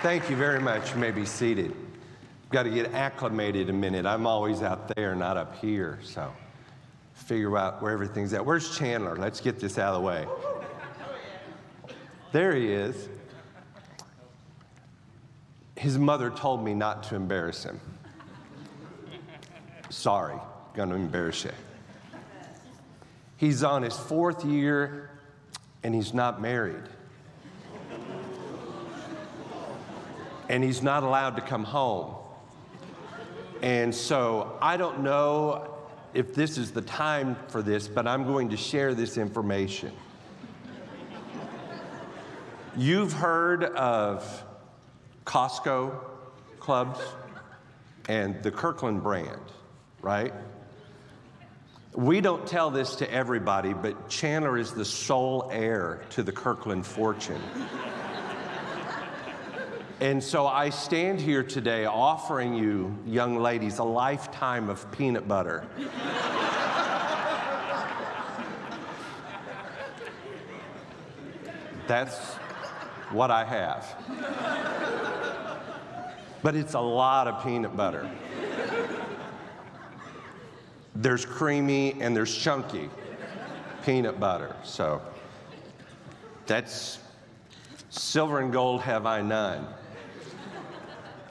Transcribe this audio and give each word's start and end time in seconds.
Thank 0.00 0.30
you 0.30 0.36
very 0.36 0.60
much. 0.60 0.92
You 0.92 1.00
may 1.00 1.10
be 1.10 1.24
seated. 1.24 1.74
Got 2.50 2.62
to 2.62 2.70
get 2.70 2.94
acclimated 2.94 3.68
a 3.68 3.72
minute. 3.72 4.06
I'm 4.06 4.28
always 4.28 4.62
out 4.62 4.94
there, 4.94 5.16
not 5.16 5.36
up 5.36 5.56
here, 5.56 5.98
so 6.04 6.32
figure 7.14 7.58
out 7.58 7.82
where 7.82 7.90
everything's 7.90 8.32
at. 8.32 8.46
Where's 8.46 8.78
Chandler? 8.78 9.16
Let's 9.16 9.40
get 9.40 9.58
this 9.58 9.76
out 9.76 9.96
of 9.96 10.00
the 10.00 10.06
way. 10.06 10.28
There 12.30 12.54
he 12.54 12.72
is. 12.72 13.08
His 15.74 15.98
mother 15.98 16.30
told 16.30 16.62
me 16.64 16.74
not 16.74 17.02
to 17.04 17.16
embarrass 17.16 17.64
him. 17.64 17.80
Sorry, 19.90 20.38
gonna 20.74 20.94
embarrass 20.94 21.42
you. 21.42 21.50
He's 23.36 23.64
on 23.64 23.82
his 23.82 23.96
fourth 23.96 24.44
year 24.44 25.10
and 25.82 25.92
he's 25.92 26.14
not 26.14 26.40
married. 26.40 26.84
And 30.48 30.64
he's 30.64 30.82
not 30.82 31.02
allowed 31.02 31.36
to 31.36 31.42
come 31.42 31.64
home. 31.64 32.14
And 33.62 33.94
so 33.94 34.56
I 34.62 34.76
don't 34.76 35.00
know 35.00 35.74
if 36.14 36.34
this 36.34 36.56
is 36.56 36.70
the 36.70 36.82
time 36.82 37.36
for 37.48 37.62
this, 37.62 37.88
but 37.88 38.06
I'm 38.06 38.24
going 38.24 38.50
to 38.50 38.56
share 38.56 38.94
this 38.94 39.18
information. 39.18 39.92
You've 42.76 43.12
heard 43.12 43.64
of 43.64 44.44
Costco 45.24 45.98
clubs 46.60 47.00
and 48.08 48.42
the 48.42 48.50
Kirkland 48.50 49.02
brand, 49.02 49.40
right? 50.00 50.32
We 51.94 52.20
don't 52.20 52.46
tell 52.46 52.70
this 52.70 52.94
to 52.96 53.12
everybody, 53.12 53.72
but 53.74 54.08
Chandler 54.08 54.56
is 54.56 54.72
the 54.72 54.84
sole 54.84 55.50
heir 55.52 56.02
to 56.10 56.22
the 56.22 56.32
Kirkland 56.32 56.86
fortune. 56.86 57.42
And 60.00 60.22
so 60.22 60.46
I 60.46 60.70
stand 60.70 61.20
here 61.20 61.42
today 61.42 61.84
offering 61.84 62.54
you, 62.54 62.96
young 63.04 63.36
ladies, 63.40 63.78
a 63.78 63.84
lifetime 63.84 64.68
of 64.68 64.90
peanut 64.92 65.26
butter. 65.26 65.66
That's 71.88 72.16
what 73.10 73.32
I 73.32 73.44
have. 73.44 73.96
But 76.42 76.54
it's 76.54 76.74
a 76.74 76.80
lot 76.80 77.26
of 77.26 77.42
peanut 77.42 77.76
butter. 77.76 78.08
There's 80.94 81.24
creamy 81.24 82.00
and 82.00 82.14
there's 82.14 82.36
chunky 82.36 82.88
peanut 83.84 84.20
butter. 84.20 84.54
So 84.62 85.02
that's 86.46 87.00
silver 87.90 88.38
and 88.40 88.52
gold 88.52 88.82
have 88.82 89.06
I 89.06 89.22
none. 89.22 89.66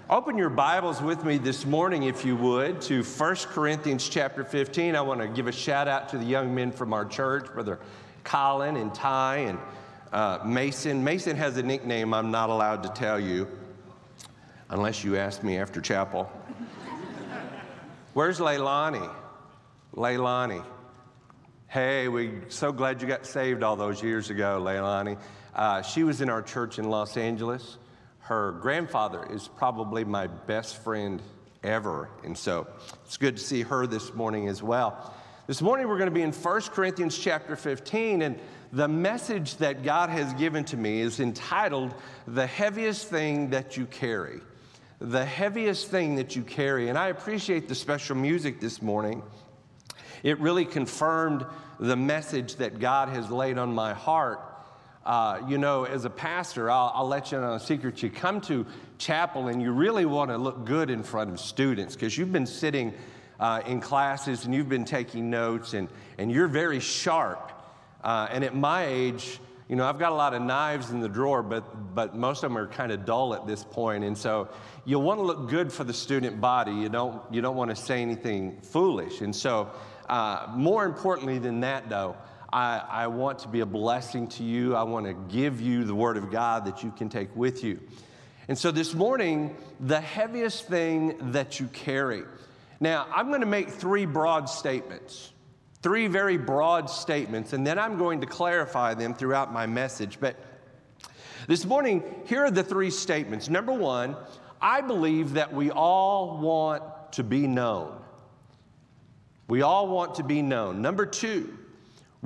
Open 0.09 0.37
your 0.37 0.49
Bibles 0.49 1.01
with 1.01 1.25
me 1.25 1.37
this 1.37 1.65
morning, 1.65 2.03
if 2.03 2.23
you 2.23 2.37
would, 2.37 2.79
to 2.83 3.03
1 3.03 3.35
Corinthians 3.49 4.07
chapter 4.07 4.45
15. 4.45 4.95
I 4.95 5.01
want 5.01 5.19
to 5.19 5.27
give 5.27 5.47
a 5.47 5.51
shout 5.51 5.89
out 5.89 6.07
to 6.07 6.17
the 6.17 6.23
young 6.23 6.55
men 6.55 6.71
from 6.71 6.93
our 6.93 7.03
church, 7.03 7.47
Brother 7.47 7.77
Colin 8.23 8.77
and 8.77 8.95
Ty 8.95 9.37
and 9.39 9.59
uh, 10.13 10.39
Mason. 10.45 11.03
Mason 11.03 11.35
has 11.35 11.57
a 11.57 11.61
nickname 11.61 12.13
I'm 12.13 12.31
not 12.31 12.49
allowed 12.49 12.83
to 12.83 12.89
tell 12.89 13.19
you 13.19 13.49
unless 14.69 15.03
you 15.03 15.17
ask 15.17 15.43
me 15.43 15.57
after 15.57 15.81
chapel. 15.81 16.31
Where's 18.13 18.39
Leilani? 18.39 19.13
Leilani. 19.93 20.63
Hey, 21.67 22.07
we're 22.07 22.43
so 22.47 22.71
glad 22.71 23.01
you 23.01 23.09
got 23.09 23.25
saved 23.25 23.61
all 23.61 23.75
those 23.75 24.01
years 24.01 24.29
ago, 24.29 24.61
Leilani. 24.63 25.19
Uh, 25.53 25.81
she 25.81 26.05
was 26.05 26.21
in 26.21 26.29
our 26.29 26.41
church 26.41 26.79
in 26.79 26.89
Los 26.89 27.17
Angeles. 27.17 27.77
Her 28.27 28.51
grandfather 28.53 29.25
is 29.31 29.47
probably 29.47 30.03
my 30.03 30.27
best 30.27 30.83
friend 30.83 31.21
ever. 31.63 32.09
And 32.25 32.37
so 32.37 32.67
it's 33.05 33.15
good 33.15 33.37
to 33.37 33.43
see 33.43 33.61
her 33.61 33.87
this 33.87 34.13
morning 34.13 34.49
as 34.49 34.61
well. 34.61 35.13
This 35.47 35.61
morning 35.61 35.87
we're 35.87 35.97
going 35.97 36.09
to 36.09 36.13
be 36.13 36.23
in 36.23 36.33
1 36.33 36.61
Corinthians 36.73 37.17
chapter 37.17 37.55
15, 37.55 38.21
and 38.21 38.37
the 38.73 38.87
message 38.89 39.55
that 39.57 39.81
God 39.81 40.09
has 40.09 40.33
given 40.33 40.65
to 40.65 40.75
me 40.75 40.99
is 40.99 41.21
entitled 41.21 41.95
The 42.27 42.45
Heaviest 42.45 43.07
Thing 43.07 43.49
That 43.51 43.77
You 43.77 43.85
Carry. 43.85 44.41
The 44.99 45.23
heaviest 45.23 45.87
thing 45.87 46.15
that 46.15 46.35
you 46.35 46.41
carry. 46.41 46.89
And 46.89 46.97
I 46.97 47.07
appreciate 47.07 47.69
the 47.69 47.75
special 47.75 48.17
music 48.17 48.59
this 48.59 48.81
morning 48.81 49.21
it 50.23 50.39
really 50.39 50.65
confirmed 50.65 51.45
the 51.79 51.95
message 51.95 52.55
that 52.55 52.79
God 52.79 53.09
has 53.09 53.29
laid 53.29 53.57
on 53.57 53.73
my 53.73 53.93
heart. 53.93 54.41
Uh, 55.07 55.41
you 55.47 55.57
know, 55.57 55.85
as 55.85 56.03
a 56.03 56.09
pastor, 56.09 56.69
I'll, 56.69 56.91
I'll, 56.93 57.07
let 57.07 57.31
you 57.31 57.39
know 57.39 57.53
a 57.53 57.59
secret. 57.61 58.03
You 58.03 58.09
come 58.09 58.41
to 58.41 58.65
chapel 58.97 59.47
and 59.47 59.61
you 59.61 59.71
really 59.71 60.03
want 60.03 60.31
to 60.31 60.37
look 60.37 60.65
good 60.65 60.89
in 60.89 61.01
front 61.01 61.29
of 61.29 61.39
students 61.39 61.95
because 61.95 62.17
you've 62.17 62.33
been 62.33 62.45
sitting 62.45 62.93
uh, 63.39 63.61
in 63.65 63.79
classes 63.79 64.43
and 64.43 64.53
you've 64.53 64.67
been 64.67 64.83
taking 64.83 65.29
notes 65.29 65.73
and, 65.73 65.87
and 66.17 66.29
you're 66.29 66.49
very 66.49 66.81
sharp. 66.81 67.53
Uh, 68.03 68.27
and 68.31 68.43
at 68.43 68.53
my 68.53 68.85
age, 68.85 69.39
you 69.69 69.77
know, 69.77 69.85
I've 69.85 69.97
got 69.97 70.11
a 70.11 70.15
lot 70.15 70.33
of 70.33 70.41
knives 70.41 70.91
in 70.91 70.99
the 70.99 71.07
drawer, 71.07 71.41
but, 71.41 71.95
but 71.95 72.13
most 72.13 72.43
of 72.43 72.49
them 72.49 72.57
are 72.57 72.67
kind 72.67 72.91
of 72.91 73.05
dull 73.05 73.33
at 73.33 73.47
this 73.47 73.63
point. 73.63 74.03
And 74.03 74.17
so 74.17 74.49
you'll 74.83 75.03
want 75.03 75.21
to 75.21 75.23
look 75.23 75.49
good 75.49 75.71
for 75.71 75.85
the 75.85 75.93
student 75.93 76.41
body. 76.41 76.73
You 76.73 76.89
don't, 76.89 77.21
you 77.33 77.39
don't 77.39 77.55
want 77.55 77.69
to 77.69 77.77
say 77.77 78.01
anything 78.01 78.59
foolish. 78.59 79.21
And 79.21 79.33
so 79.33 79.71
uh, 80.09 80.47
more 80.53 80.83
importantly 80.83 81.39
than 81.39 81.61
that, 81.61 81.87
though, 81.87 82.17
I, 82.51 82.81
I 82.89 83.07
want 83.07 83.39
to 83.39 83.47
be 83.47 83.59
a 83.59 83.65
blessing 83.65 84.27
to 84.29 84.43
you. 84.43 84.75
I 84.75 84.83
want 84.83 85.05
to 85.05 85.13
give 85.13 85.59
you 85.59 85.83
the 85.83 85.95
Word 85.95 86.17
of 86.17 86.31
God 86.31 86.65
that 86.65 86.83
you 86.83 86.91
can 86.91 87.09
take 87.09 87.35
with 87.35 87.63
you. 87.63 87.79
And 88.47 88.57
so 88.57 88.71
this 88.71 88.93
morning, 88.93 89.57
the 89.81 89.99
heaviest 89.99 90.67
thing 90.67 91.31
that 91.33 91.59
you 91.59 91.67
carry. 91.67 92.23
Now, 92.79 93.07
I'm 93.13 93.27
going 93.27 93.41
to 93.41 93.47
make 93.47 93.69
three 93.69 94.05
broad 94.05 94.49
statements, 94.49 95.33
three 95.81 96.07
very 96.07 96.37
broad 96.37 96.89
statements, 96.89 97.51
and 97.51 97.67
then 97.67 97.77
I'm 97.77 97.97
going 97.97 98.21
to 98.21 98.27
clarify 98.27 98.93
them 98.93 99.13
throughout 99.13 99.51
my 99.51 99.65
message. 99.65 100.19
But 100.19 100.37
this 101.47 101.65
morning, 101.65 102.03
here 102.25 102.45
are 102.45 102.51
the 102.51 102.63
three 102.63 102.91
statements. 102.91 103.49
Number 103.49 103.73
one, 103.73 104.15
I 104.61 104.81
believe 104.81 105.33
that 105.33 105.53
we 105.53 105.69
all 105.69 106.37
want 106.37 106.83
to 107.13 107.23
be 107.23 107.47
known. 107.47 107.99
We 109.49 109.61
all 109.61 109.87
want 109.87 110.15
to 110.15 110.23
be 110.23 110.41
known. 110.41 110.81
Number 110.81 111.05
two, 111.05 111.57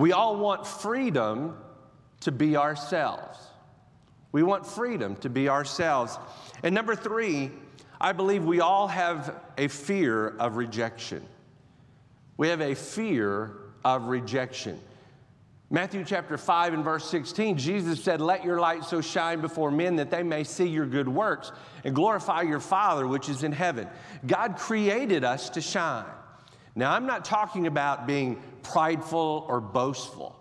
we 0.02 0.14
all 0.14 0.36
want 0.36 0.66
freedom 0.66 1.56
to 2.22 2.32
be 2.32 2.58
ourselves. 2.58 3.38
We 4.32 4.42
want 4.42 4.66
freedom 4.66 5.16
to 5.18 5.30
be 5.30 5.48
ourselves. 5.48 6.18
And 6.64 6.74
number 6.74 6.96
three, 6.96 7.52
I 8.00 8.12
believe 8.12 8.44
we 8.44 8.62
all 8.62 8.88
have 8.88 9.40
a 9.60 9.68
fear 9.68 10.30
of 10.30 10.56
rejection. 10.56 11.24
We 12.36 12.48
have 12.48 12.62
a 12.62 12.74
fear 12.74 13.52
of 13.86 14.06
rejection. 14.06 14.80
Matthew 15.70 16.04
chapter 16.04 16.36
5 16.36 16.74
and 16.74 16.84
verse 16.84 17.08
16, 17.08 17.60
Jesus 17.60 18.04
said, 18.04 18.22
Let 18.22 18.44
your 18.44 18.60
light 18.60 18.84
so 18.84 19.02
shine 19.02 19.40
before 19.40 19.70
men 19.70 19.98
that 19.98 20.10
they 20.10 20.24
may 20.24 20.44
see 20.44 20.68
your 20.68 20.88
good 20.88 21.08
works 21.08 21.52
and 21.84 21.94
glorify 21.94 22.42
your 22.42 22.60
Father 22.60 23.06
which 23.06 23.30
is 23.30 23.44
in 23.44 23.52
heaven. 23.52 23.88
God 24.26 24.58
created 24.58 25.24
us 25.24 25.52
to 25.52 25.62
shine. 25.62 26.06
Now, 26.74 26.92
I'm 26.92 27.06
not 27.06 27.24
talking 27.24 27.68
about 27.68 28.08
being 28.08 28.42
prideful 28.64 29.46
or 29.48 29.62
boastful, 29.62 30.36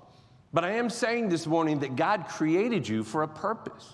but 0.53 0.65
I 0.65 0.73
am 0.73 0.91
saying 0.91 1.29
this 1.29 1.47
morning 1.47 1.81
that 1.81 1.97
God 1.97 2.27
created 2.29 2.89
you 2.89 3.05
for 3.05 3.23
a 3.23 3.29
purpose. 3.29 3.93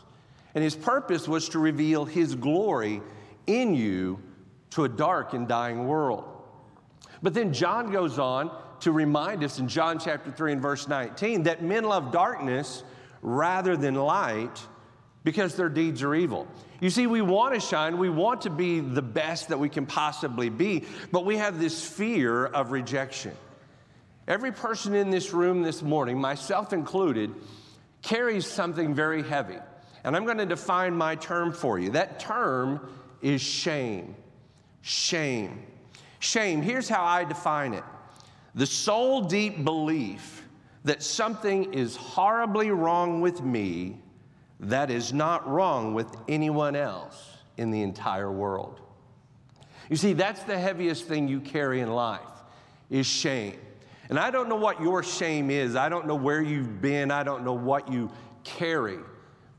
And 0.54 0.64
his 0.64 0.74
purpose 0.74 1.28
was 1.28 1.50
to 1.50 1.58
reveal 1.58 2.06
his 2.06 2.34
glory 2.34 3.02
in 3.46 3.74
you 3.74 4.22
to 4.70 4.84
a 4.84 4.88
dark 4.88 5.34
and 5.34 5.46
dying 5.46 5.86
world. 5.86 6.24
But 7.22 7.34
then 7.34 7.52
John 7.52 7.92
goes 7.92 8.18
on 8.18 8.50
to 8.80 8.92
remind 8.92 9.44
us 9.44 9.58
in 9.58 9.68
John 9.68 9.98
chapter 9.98 10.30
3 10.30 10.52
and 10.52 10.62
verse 10.62 10.88
19 10.88 11.44
that 11.44 11.62
men 11.62 11.84
love 11.84 12.10
darkness 12.10 12.82
rather 13.20 13.76
than 13.76 13.94
light 13.94 14.66
because 15.24 15.56
their 15.56 15.68
deeds 15.68 16.02
are 16.02 16.14
evil. 16.14 16.46
You 16.80 16.88
see, 16.88 17.06
we 17.06 17.20
want 17.20 17.54
to 17.54 17.60
shine, 17.60 17.98
we 17.98 18.08
want 18.08 18.42
to 18.42 18.50
be 18.50 18.80
the 18.80 19.02
best 19.02 19.48
that 19.48 19.58
we 19.58 19.68
can 19.68 19.86
possibly 19.86 20.50
be, 20.50 20.84
but 21.10 21.24
we 21.24 21.36
have 21.38 21.58
this 21.58 21.84
fear 21.86 22.46
of 22.46 22.70
rejection. 22.70 23.32
Every 24.28 24.52
person 24.52 24.94
in 24.94 25.10
this 25.10 25.32
room 25.32 25.62
this 25.62 25.82
morning, 25.82 26.20
myself 26.20 26.72
included, 26.72 27.32
carries 28.02 28.46
something 28.46 28.94
very 28.94 29.22
heavy. 29.22 29.58
And 30.04 30.16
I'm 30.16 30.24
going 30.24 30.38
to 30.38 30.46
define 30.46 30.94
my 30.94 31.14
term 31.16 31.52
for 31.52 31.78
you. 31.78 31.90
That 31.90 32.18
term 32.18 32.88
is 33.22 33.40
shame. 33.40 34.16
Shame. 34.82 35.64
Shame, 36.18 36.62
here's 36.62 36.88
how 36.88 37.04
I 37.04 37.24
define 37.24 37.74
it 37.74 37.84
the 38.54 38.66
soul 38.66 39.22
deep 39.22 39.64
belief 39.64 40.42
that 40.84 41.02
something 41.02 41.74
is 41.74 41.94
horribly 41.94 42.70
wrong 42.70 43.20
with 43.20 43.42
me 43.42 44.00
that 44.60 44.90
is 44.90 45.12
not 45.12 45.46
wrong 45.48 45.92
with 45.92 46.06
anyone 46.28 46.74
else 46.74 47.36
in 47.58 47.70
the 47.70 47.82
entire 47.82 48.32
world. 48.32 48.80
You 49.90 49.96
see, 49.96 50.14
that's 50.14 50.42
the 50.44 50.58
heaviest 50.58 51.06
thing 51.06 51.28
you 51.28 51.40
carry 51.40 51.80
in 51.80 51.90
life 51.90 52.20
is 52.88 53.06
shame. 53.06 53.58
And 54.08 54.18
I 54.18 54.30
don't 54.30 54.48
know 54.48 54.56
what 54.56 54.80
your 54.80 55.02
shame 55.02 55.50
is. 55.50 55.74
I 55.76 55.88
don't 55.88 56.06
know 56.06 56.14
where 56.14 56.40
you've 56.42 56.80
been. 56.80 57.10
I 57.10 57.22
don't 57.22 57.44
know 57.44 57.54
what 57.54 57.90
you 57.90 58.10
carry. 58.44 58.98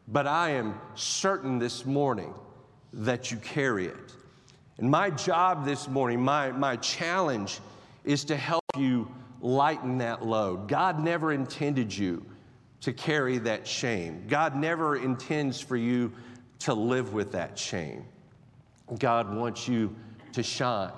but 0.07 0.25
I 0.25 0.51
am 0.51 0.79
certain 0.95 1.59
this 1.59 1.85
morning 1.85 2.33
that 2.93 3.29
you 3.31 3.37
carry 3.37 3.87
it. 3.87 4.13
And 4.77 4.89
my 4.89 5.09
job 5.09 5.65
this 5.65 5.87
morning, 5.87 6.21
my, 6.21 6.51
my 6.51 6.77
challenge 6.77 7.59
is 8.05 8.23
to 8.25 8.37
help 8.37 8.63
you 8.77 9.11
lighten 9.41 9.97
that 9.97 10.25
load. 10.25 10.67
God 10.67 11.03
never 11.03 11.33
intended 11.33 11.95
you 11.95 12.25
to 12.81 12.93
carry 12.93 13.37
that 13.39 13.67
shame. 13.67 14.23
God 14.27 14.55
never 14.55 14.95
intends 14.95 15.59
for 15.59 15.75
you 15.75 16.13
to 16.59 16.73
live 16.73 17.13
with 17.13 17.31
that 17.33 17.57
shame. 17.59 18.05
God 18.99 19.35
wants 19.35 19.67
you 19.67 19.93
to 20.33 20.41
shine. 20.41 20.91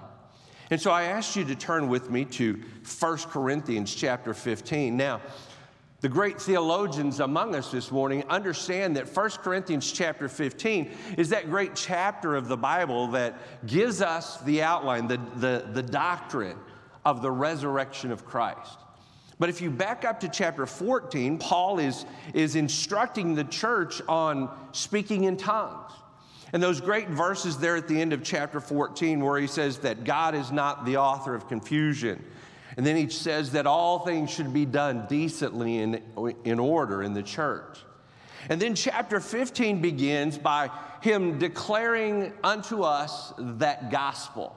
And 0.72 0.80
so 0.80 0.92
I 0.92 1.04
asked 1.04 1.36
you 1.36 1.46
to 1.46 1.56
turn 1.56 1.90
with 1.90 2.10
me 2.10 2.26
to 2.26 2.62
1 3.00 3.18
Corinthians 3.30 3.94
chapter 3.94 4.34
15. 4.34 4.96
Now, 4.96 5.22
the 6.02 6.10
great 6.10 6.40
theologians 6.40 7.20
among 7.20 7.56
us 7.56 7.72
this 7.72 7.92
morning 7.92 8.24
understand 8.30 8.96
that 8.96 9.14
1 9.14 9.30
Corinthians 9.42 9.92
chapter 9.92 10.30
15 10.30 10.92
is 11.18 11.30
that 11.30 11.50
great 11.50 11.76
chapter 11.76 12.36
of 12.36 12.48
the 12.48 12.56
Bible 12.56 13.08
that 13.08 13.38
gives 13.66 14.02
us 14.02 14.40
the 14.42 14.62
outline, 14.62 15.08
the, 15.08 15.20
the, 15.36 15.66
the 15.74 15.84
doctrine 15.84 16.58
of 17.04 17.22
the 17.22 17.32
resurrection 17.32 18.12
of 18.12 18.26
Christ. 18.26 18.78
But 19.40 19.50
if 19.50 19.62
you 19.62 19.72
back 19.72 20.06
up 20.06 20.20
to 20.22 20.30
chapter 20.30 20.66
14, 20.66 21.38
Paul 21.38 21.80
is, 21.80 22.06
is 22.34 22.56
instructing 22.56 23.36
the 23.36 23.46
church 23.46 24.02
on 24.08 24.50
speaking 24.72 25.26
in 25.26 25.36
tongues. 25.36 25.92
And 26.52 26.64
those 26.64 26.82
great 26.82 27.10
verses 27.10 27.58
there 27.58 27.76
at 27.76 27.88
the 27.88 28.00
end 28.00 28.14
of 28.14 28.24
chapter 28.24 28.60
14, 28.60 29.20
where 29.20 29.40
he 29.40 29.48
says 29.48 29.80
that 29.80 30.04
God 30.04 30.36
is 30.36 30.52
not 30.52 30.86
the 30.86 30.98
author 30.98 31.36
of 31.36 31.48
confusion. 31.48 32.24
And 32.78 32.86
then 32.86 32.96
he 32.96 33.10
says 33.10 33.52
that 33.52 33.68
all 33.68 34.00
things 34.00 34.32
should 34.32 34.54
be 34.54 34.66
done 34.66 35.06
decently 35.08 35.80
in, 35.80 36.02
in 36.44 36.60
order 36.60 37.04
in 37.04 37.14
the 37.14 37.24
church. 37.24 37.80
And 38.48 38.60
then 38.62 38.74
chapter 38.74 39.20
15 39.20 39.82
begins 39.82 40.38
by 40.38 40.72
him 41.02 41.38
declaring 41.38 42.34
unto 42.44 42.84
us 42.84 43.34
that 43.38 43.92
gospel. 43.92 44.56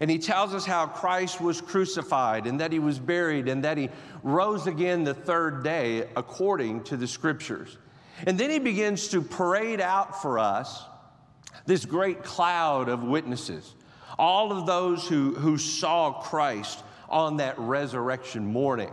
And 0.00 0.10
he 0.10 0.18
tells 0.18 0.52
us 0.52 0.66
how 0.66 0.86
Christ 0.86 1.40
was 1.40 1.60
crucified 1.60 2.46
and 2.46 2.60
that 2.60 2.72
he 2.72 2.78
was 2.78 2.98
buried 2.98 3.48
and 3.48 3.64
that 3.64 3.78
he 3.78 3.88
rose 4.22 4.66
again 4.66 5.04
the 5.04 5.14
third 5.14 5.62
day 5.62 6.08
according 6.16 6.84
to 6.84 6.96
the 6.96 7.06
scriptures. 7.06 7.78
And 8.26 8.38
then 8.38 8.50
he 8.50 8.58
begins 8.58 9.08
to 9.08 9.22
parade 9.22 9.80
out 9.80 10.20
for 10.20 10.38
us 10.38 10.84
this 11.66 11.84
great 11.84 12.22
cloud 12.22 12.88
of 12.88 13.02
witnesses, 13.02 13.74
all 14.18 14.52
of 14.52 14.66
those 14.66 15.06
who, 15.06 15.34
who 15.34 15.58
saw 15.58 16.12
Christ 16.12 16.82
on 17.08 17.38
that 17.38 17.58
resurrection 17.58 18.44
morning. 18.44 18.92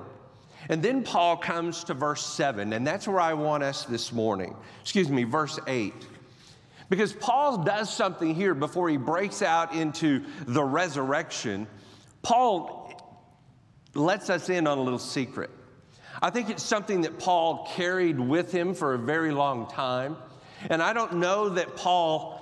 And 0.69 0.81
then 0.81 1.03
Paul 1.03 1.37
comes 1.37 1.83
to 1.85 1.93
verse 1.93 2.25
7, 2.25 2.73
and 2.73 2.85
that's 2.85 3.07
where 3.07 3.19
I 3.19 3.33
want 3.33 3.63
us 3.63 3.85
this 3.85 4.11
morning. 4.11 4.55
Excuse 4.81 5.09
me, 5.09 5.23
verse 5.23 5.59
8. 5.67 5.93
Because 6.89 7.13
Paul 7.13 7.63
does 7.63 7.91
something 7.91 8.35
here 8.35 8.53
before 8.53 8.89
he 8.89 8.97
breaks 8.97 9.41
out 9.41 9.73
into 9.73 10.23
the 10.45 10.63
resurrection. 10.63 11.65
Paul 12.21 12.93
lets 13.95 14.29
us 14.29 14.49
in 14.49 14.67
on 14.67 14.77
a 14.77 14.81
little 14.81 14.99
secret. 14.99 15.49
I 16.21 16.29
think 16.29 16.49
it's 16.49 16.63
something 16.63 17.01
that 17.01 17.17
Paul 17.17 17.67
carried 17.73 18.19
with 18.19 18.51
him 18.51 18.73
for 18.73 18.93
a 18.93 18.97
very 18.97 19.31
long 19.31 19.67
time. 19.67 20.17
And 20.69 20.83
I 20.83 20.93
don't 20.93 21.13
know 21.13 21.49
that 21.49 21.75
Paul 21.75 22.40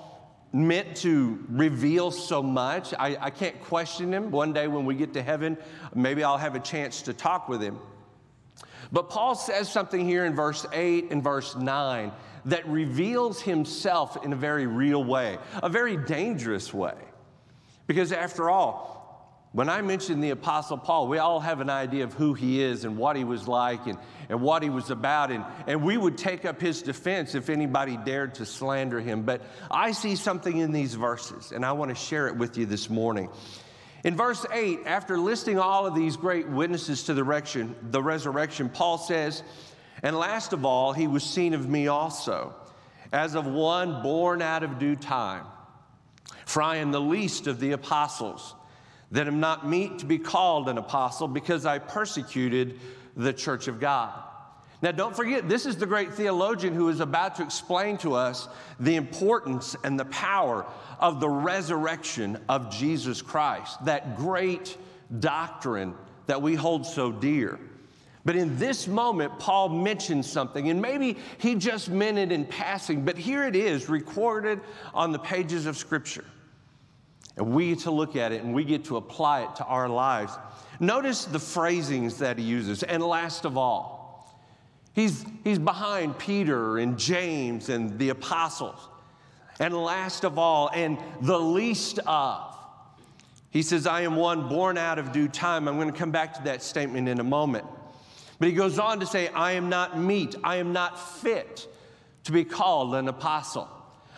meant 0.52 0.96
to 0.96 1.44
reveal 1.48 2.10
so 2.10 2.42
much. 2.42 2.92
I, 2.98 3.16
I 3.20 3.30
can't 3.30 3.60
question 3.62 4.12
him. 4.12 4.30
One 4.30 4.52
day 4.52 4.66
when 4.66 4.84
we 4.84 4.94
get 4.94 5.14
to 5.14 5.22
heaven, 5.22 5.56
maybe 5.94 6.24
I'll 6.24 6.38
have 6.38 6.54
a 6.54 6.60
chance 6.60 7.02
to 7.02 7.12
talk 7.12 7.48
with 7.48 7.62
him. 7.62 7.78
But 8.92 9.08
Paul 9.08 9.34
says 9.34 9.70
something 9.70 10.04
here 10.04 10.24
in 10.24 10.34
verse 10.34 10.66
8 10.72 11.12
and 11.12 11.22
verse 11.22 11.54
9 11.54 12.12
that 12.46 12.66
reveals 12.66 13.40
himself 13.40 14.24
in 14.24 14.32
a 14.32 14.36
very 14.36 14.66
real 14.66 15.04
way, 15.04 15.38
a 15.62 15.68
very 15.68 15.96
dangerous 15.96 16.74
way. 16.74 16.94
Because 17.86 18.12
after 18.12 18.50
all, 18.50 18.99
when 19.52 19.68
I 19.68 19.82
mention 19.82 20.20
the 20.20 20.30
Apostle 20.30 20.78
Paul, 20.78 21.08
we 21.08 21.18
all 21.18 21.40
have 21.40 21.60
an 21.60 21.70
idea 21.70 22.04
of 22.04 22.12
who 22.12 22.34
he 22.34 22.62
is 22.62 22.84
and 22.84 22.96
what 22.96 23.16
he 23.16 23.24
was 23.24 23.48
like 23.48 23.84
and, 23.86 23.98
and 24.28 24.40
what 24.40 24.62
he 24.62 24.70
was 24.70 24.90
about. 24.90 25.32
And, 25.32 25.44
and 25.66 25.82
we 25.82 25.96
would 25.96 26.16
take 26.16 26.44
up 26.44 26.60
his 26.60 26.82
defense 26.82 27.34
if 27.34 27.50
anybody 27.50 27.96
dared 27.96 28.36
to 28.36 28.46
slander 28.46 29.00
him. 29.00 29.22
But 29.22 29.42
I 29.68 29.90
see 29.90 30.14
something 30.14 30.56
in 30.56 30.70
these 30.70 30.94
verses, 30.94 31.50
and 31.50 31.64
I 31.64 31.72
want 31.72 31.88
to 31.88 31.96
share 31.96 32.28
it 32.28 32.36
with 32.36 32.56
you 32.56 32.64
this 32.64 32.88
morning. 32.88 33.28
In 34.04 34.16
verse 34.16 34.46
8, 34.52 34.82
after 34.86 35.18
listing 35.18 35.58
all 35.58 35.84
of 35.84 35.96
these 35.96 36.16
great 36.16 36.48
witnesses 36.48 37.02
to 37.04 37.14
the 37.14 37.24
resurrection, 37.24 37.74
the 37.90 38.02
resurrection, 38.02 38.68
Paul 38.68 38.98
says, 38.98 39.42
And 40.04 40.16
last 40.16 40.52
of 40.52 40.64
all, 40.64 40.92
he 40.92 41.08
was 41.08 41.24
seen 41.24 41.54
of 41.54 41.68
me 41.68 41.88
also, 41.88 42.54
as 43.12 43.34
of 43.34 43.48
one 43.48 44.00
born 44.00 44.42
out 44.42 44.62
of 44.62 44.78
due 44.78 44.94
time. 44.94 45.44
For 46.46 46.62
I 46.62 46.76
am 46.76 46.92
the 46.92 47.00
least 47.00 47.48
of 47.48 47.58
the 47.58 47.72
apostles 47.72 48.54
that 49.10 49.26
am 49.26 49.40
not 49.40 49.68
meet 49.68 49.98
to 49.98 50.06
be 50.06 50.18
called 50.18 50.68
an 50.68 50.78
apostle 50.78 51.28
because 51.28 51.66
I 51.66 51.78
persecuted 51.78 52.78
the 53.16 53.32
church 53.32 53.68
of 53.68 53.80
God. 53.80 54.12
Now, 54.82 54.92
don't 54.92 55.14
forget, 55.14 55.48
this 55.48 55.66
is 55.66 55.76
the 55.76 55.86
great 55.86 56.14
theologian 56.14 56.74
who 56.74 56.88
is 56.88 57.00
about 57.00 57.34
to 57.36 57.42
explain 57.42 57.98
to 57.98 58.14
us 58.14 58.48
the 58.78 58.96
importance 58.96 59.76
and 59.84 60.00
the 60.00 60.06
power 60.06 60.64
of 60.98 61.20
the 61.20 61.28
resurrection 61.28 62.38
of 62.48 62.70
Jesus 62.70 63.20
Christ, 63.20 63.84
that 63.84 64.16
great 64.16 64.78
doctrine 65.18 65.94
that 66.26 66.40
we 66.40 66.54
hold 66.54 66.86
so 66.86 67.12
dear. 67.12 67.58
But 68.24 68.36
in 68.36 68.58
this 68.58 68.86
moment, 68.86 69.38
Paul 69.38 69.70
mentions 69.70 70.30
something, 70.30 70.70
and 70.70 70.80
maybe 70.80 71.16
he 71.38 71.54
just 71.54 71.90
meant 71.90 72.18
it 72.18 72.32
in 72.32 72.44
passing, 72.46 73.04
but 73.04 73.18
here 73.18 73.44
it 73.44 73.56
is 73.56 73.88
recorded 73.88 74.60
on 74.94 75.12
the 75.12 75.18
pages 75.18 75.66
of 75.66 75.76
Scripture. 75.76 76.24
And 77.36 77.52
we 77.52 77.70
get 77.70 77.80
to 77.80 77.90
look 77.90 78.16
at 78.16 78.32
it 78.32 78.42
and 78.42 78.54
we 78.54 78.64
get 78.64 78.84
to 78.86 78.96
apply 78.96 79.42
it 79.42 79.56
to 79.56 79.64
our 79.64 79.88
lives. 79.88 80.32
Notice 80.80 81.24
the 81.24 81.38
phrasings 81.38 82.18
that 82.18 82.38
he 82.38 82.44
uses. 82.44 82.82
And 82.82 83.02
last 83.02 83.44
of 83.44 83.56
all, 83.56 84.40
he's, 84.94 85.24
he's 85.44 85.58
behind 85.58 86.18
Peter 86.18 86.78
and 86.78 86.98
James 86.98 87.68
and 87.68 87.98
the 87.98 88.08
apostles. 88.08 88.88
And 89.58 89.74
last 89.74 90.24
of 90.24 90.38
all, 90.38 90.70
and 90.72 90.98
the 91.20 91.38
least 91.38 91.98
of. 92.06 92.56
He 93.50 93.62
says, 93.62 93.86
I 93.86 94.02
am 94.02 94.16
one 94.16 94.48
born 94.48 94.78
out 94.78 94.98
of 94.98 95.12
due 95.12 95.28
time. 95.28 95.68
I'm 95.68 95.76
going 95.76 95.92
to 95.92 95.98
come 95.98 96.10
back 96.10 96.34
to 96.34 96.42
that 96.44 96.62
statement 96.62 97.08
in 97.08 97.20
a 97.20 97.24
moment. 97.24 97.66
But 98.38 98.48
he 98.48 98.54
goes 98.54 98.78
on 98.78 99.00
to 99.00 99.06
say, 99.06 99.28
I 99.28 99.52
am 99.52 99.68
not 99.68 99.98
meet, 99.98 100.34
I 100.42 100.56
am 100.56 100.72
not 100.72 100.98
fit 101.20 101.68
to 102.24 102.32
be 102.32 102.44
called 102.44 102.94
an 102.94 103.08
apostle. 103.08 103.68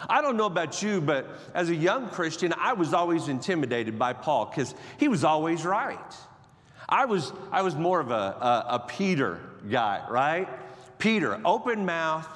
I 0.08 0.20
don't 0.20 0.36
know 0.36 0.46
about 0.46 0.82
you, 0.82 1.00
but 1.00 1.26
as 1.54 1.68
a 1.68 1.74
young 1.74 2.08
Christian, 2.08 2.54
I 2.58 2.72
was 2.72 2.92
always 2.92 3.28
intimidated 3.28 3.98
by 3.98 4.12
Paul 4.12 4.46
because 4.46 4.74
he 4.98 5.08
was 5.08 5.24
always 5.24 5.64
right. 5.64 6.14
I 6.88 7.04
was, 7.06 7.32
I 7.50 7.62
was 7.62 7.74
more 7.74 8.00
of 8.00 8.10
a, 8.10 8.14
a, 8.14 8.66
a 8.70 8.78
Peter 8.86 9.40
guy, 9.70 10.04
right? 10.10 10.48
Peter, 10.98 11.40
open 11.44 11.86
mouth, 11.86 12.28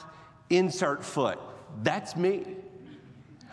insert 0.50 1.04
foot. 1.04 1.38
That's 1.82 2.16
me. 2.16 2.44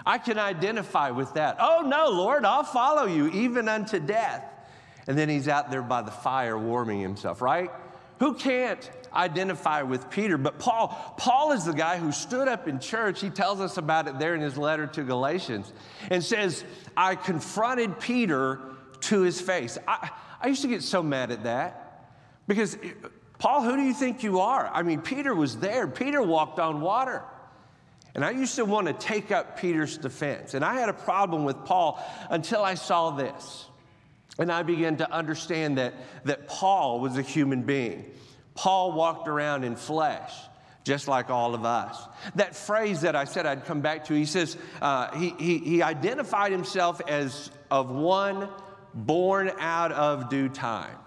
I 0.05 0.17
can 0.17 0.38
identify 0.38 1.11
with 1.11 1.33
that. 1.35 1.57
Oh, 1.59 1.81
no, 1.85 2.09
Lord, 2.09 2.45
I'll 2.45 2.63
follow 2.63 3.05
you 3.05 3.27
even 3.29 3.69
unto 3.69 3.99
death. 3.99 4.43
And 5.07 5.17
then 5.17 5.29
he's 5.29 5.47
out 5.47 5.71
there 5.71 5.81
by 5.81 6.01
the 6.01 6.11
fire 6.11 6.57
warming 6.57 7.01
himself, 7.01 7.41
right? 7.41 7.69
Who 8.20 8.34
can't 8.36 8.89
identify 9.13 9.82
with 9.84 10.10
Peter? 10.10 10.38
But 10.38 10.60
Paul, 10.60 11.15
Paul 11.17 11.51
is 11.51 11.65
the 11.65 11.74
guy 11.74 11.98
who 11.98 12.12
stood 12.12 12.48
up 12.48 12.67
in 12.67 12.79
church. 12.79 13.22
He 13.22 13.29
tells 13.29 13.60
us 13.60 13.77
about 13.77 14.08
it 14.08 14.20
there 14.20 14.36
in 14.36 14.41
his 14.41 14.58
letter 14.58 14.88
to 14.88 15.03
Galatians 15.03 15.72
and 16.10 16.24
says, 16.24 16.63
I 16.96 17.15
confronted 17.15 18.00
Peter 18.00 18.60
to 19.01 19.22
his 19.22 19.41
face. 19.41 19.77
I, 19.88 20.10
I 20.41 20.48
used 20.48 20.62
to 20.62 20.67
get 20.67 20.84
so 20.84 21.03
mad 21.03 21.32
at 21.32 21.43
that 21.43 22.10
because, 22.48 22.75
eh, 22.75 22.91
Paul, 23.39 23.63
who 23.63 23.75
do 23.75 23.84
you 23.84 23.93
think 23.93 24.24
you 24.24 24.39
are? 24.39 24.70
I 24.74 24.84
mean, 24.84 25.01
Peter 25.01 25.36
was 25.36 25.58
there, 25.58 25.88
Peter 25.88 26.22
walked 26.22 26.60
on 26.60 26.82
water. 26.82 27.24
And 28.15 28.24
I 28.24 28.29
used 28.29 28.55
to 28.58 28.65
want 28.65 28.88
to 28.88 28.93
take 28.93 29.32
up 29.32 29.60
Peter's 29.60 29.98
defense. 29.98 30.53
And 30.53 30.63
I 30.63 30.75
had 30.75 30.88
a 30.88 30.93
problem 30.93 31.46
with 31.46 31.65
Paul 31.65 32.03
until 32.29 32.62
I 32.63 32.75
saw 32.75 33.10
this. 33.10 33.65
And 34.39 34.51
I 34.51 34.63
began 34.63 34.97
to 34.97 35.11
understand 35.11 35.77
that, 35.77 35.93
that 36.25 36.47
Paul 36.47 36.99
was 36.99 37.17
a 37.17 37.21
human 37.21 37.61
being. 37.63 38.11
Paul 38.55 38.93
walked 38.93 39.27
around 39.27 39.63
in 39.63 39.75
flesh, 39.75 40.33
just 40.83 41.07
like 41.07 41.29
all 41.29 41.53
of 41.55 41.65
us. 41.65 42.07
That 42.35 42.55
phrase 42.55 43.01
that 43.01 43.15
I 43.15 43.25
said 43.25 43.45
I'd 43.45 43.65
come 43.65 43.81
back 43.81 44.05
to, 44.05 44.13
he 44.13 44.25
says, 44.25 44.57
uh, 44.81 45.15
he, 45.15 45.35
he, 45.37 45.57
he 45.59 45.83
identified 45.83 46.51
himself 46.51 47.01
as 47.07 47.51
of 47.69 47.89
one 47.89 48.49
born 48.93 49.51
out 49.59 49.91
of 49.91 50.29
due 50.29 50.49
time. 50.49 50.97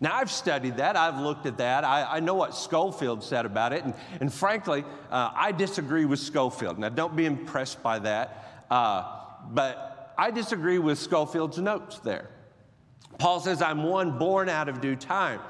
Now, 0.00 0.14
I've 0.14 0.30
studied 0.30 0.76
that, 0.76 0.96
I've 0.96 1.18
looked 1.18 1.46
at 1.46 1.58
that, 1.58 1.82
I, 1.84 2.04
I 2.04 2.20
know 2.20 2.34
what 2.34 2.54
Scofield 2.54 3.24
said 3.24 3.44
about 3.44 3.72
it, 3.72 3.82
and, 3.82 3.94
and 4.20 4.32
frankly, 4.32 4.84
uh, 5.10 5.30
I 5.34 5.50
disagree 5.50 6.04
with 6.04 6.20
Scofield. 6.20 6.78
Now, 6.78 6.88
don't 6.88 7.16
be 7.16 7.26
impressed 7.26 7.82
by 7.82 7.98
that, 8.00 8.64
uh, 8.70 9.02
but 9.50 10.14
I 10.16 10.30
disagree 10.30 10.78
with 10.78 10.98
Scofield's 11.00 11.58
notes 11.58 11.98
there. 11.98 12.30
Paul 13.18 13.40
says, 13.40 13.60
I'm 13.60 13.82
one 13.82 14.16
born 14.18 14.48
out 14.48 14.68
of 14.68 14.80
due 14.80 14.96
time. 14.96 15.40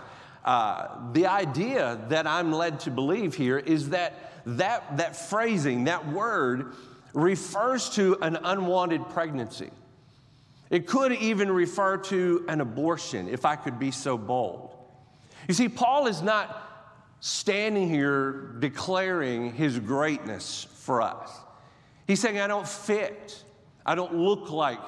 uh, 0.45 1.13
the 1.13 1.27
idea 1.27 2.01
that 2.09 2.27
I'm 2.27 2.53
led 2.53 2.81
to 2.81 2.91
believe 2.91 3.35
here 3.35 3.59
is 3.59 3.91
that 3.91 4.33
that, 4.47 4.97
that 4.97 5.15
phrasing, 5.15 5.85
that 5.85 6.09
word, 6.09 6.73
refers 7.13 7.91
to 7.91 8.17
an 8.23 8.39
unwanted 8.43 9.07
pregnancy. 9.11 9.71
It 10.71 10.87
could 10.87 11.13
even 11.13 11.51
refer 11.51 11.99
to 11.99 12.47
an 12.49 12.63
abortion, 12.63 13.29
if 13.29 13.45
I 13.45 13.57
could 13.57 13.79
be 13.79 13.91
so 13.91 14.17
bold. 14.17 14.71
You 15.49 15.55
see, 15.55 15.69
Paul 15.69 16.07
is 16.07 16.23
not 16.23 16.65
standing 17.21 17.89
here 17.89 18.55
declaring 18.59 19.53
his 19.53 19.79
greatness 19.79 20.67
for 20.73 21.03
us. 21.03 21.31
He's 22.07 22.21
saying, 22.21 22.41
I 22.41 22.47
don't 22.47 22.69
fit. 22.69 23.43
I 23.85 23.95
don't 23.95 24.15
look 24.15 24.51
like 24.51 24.81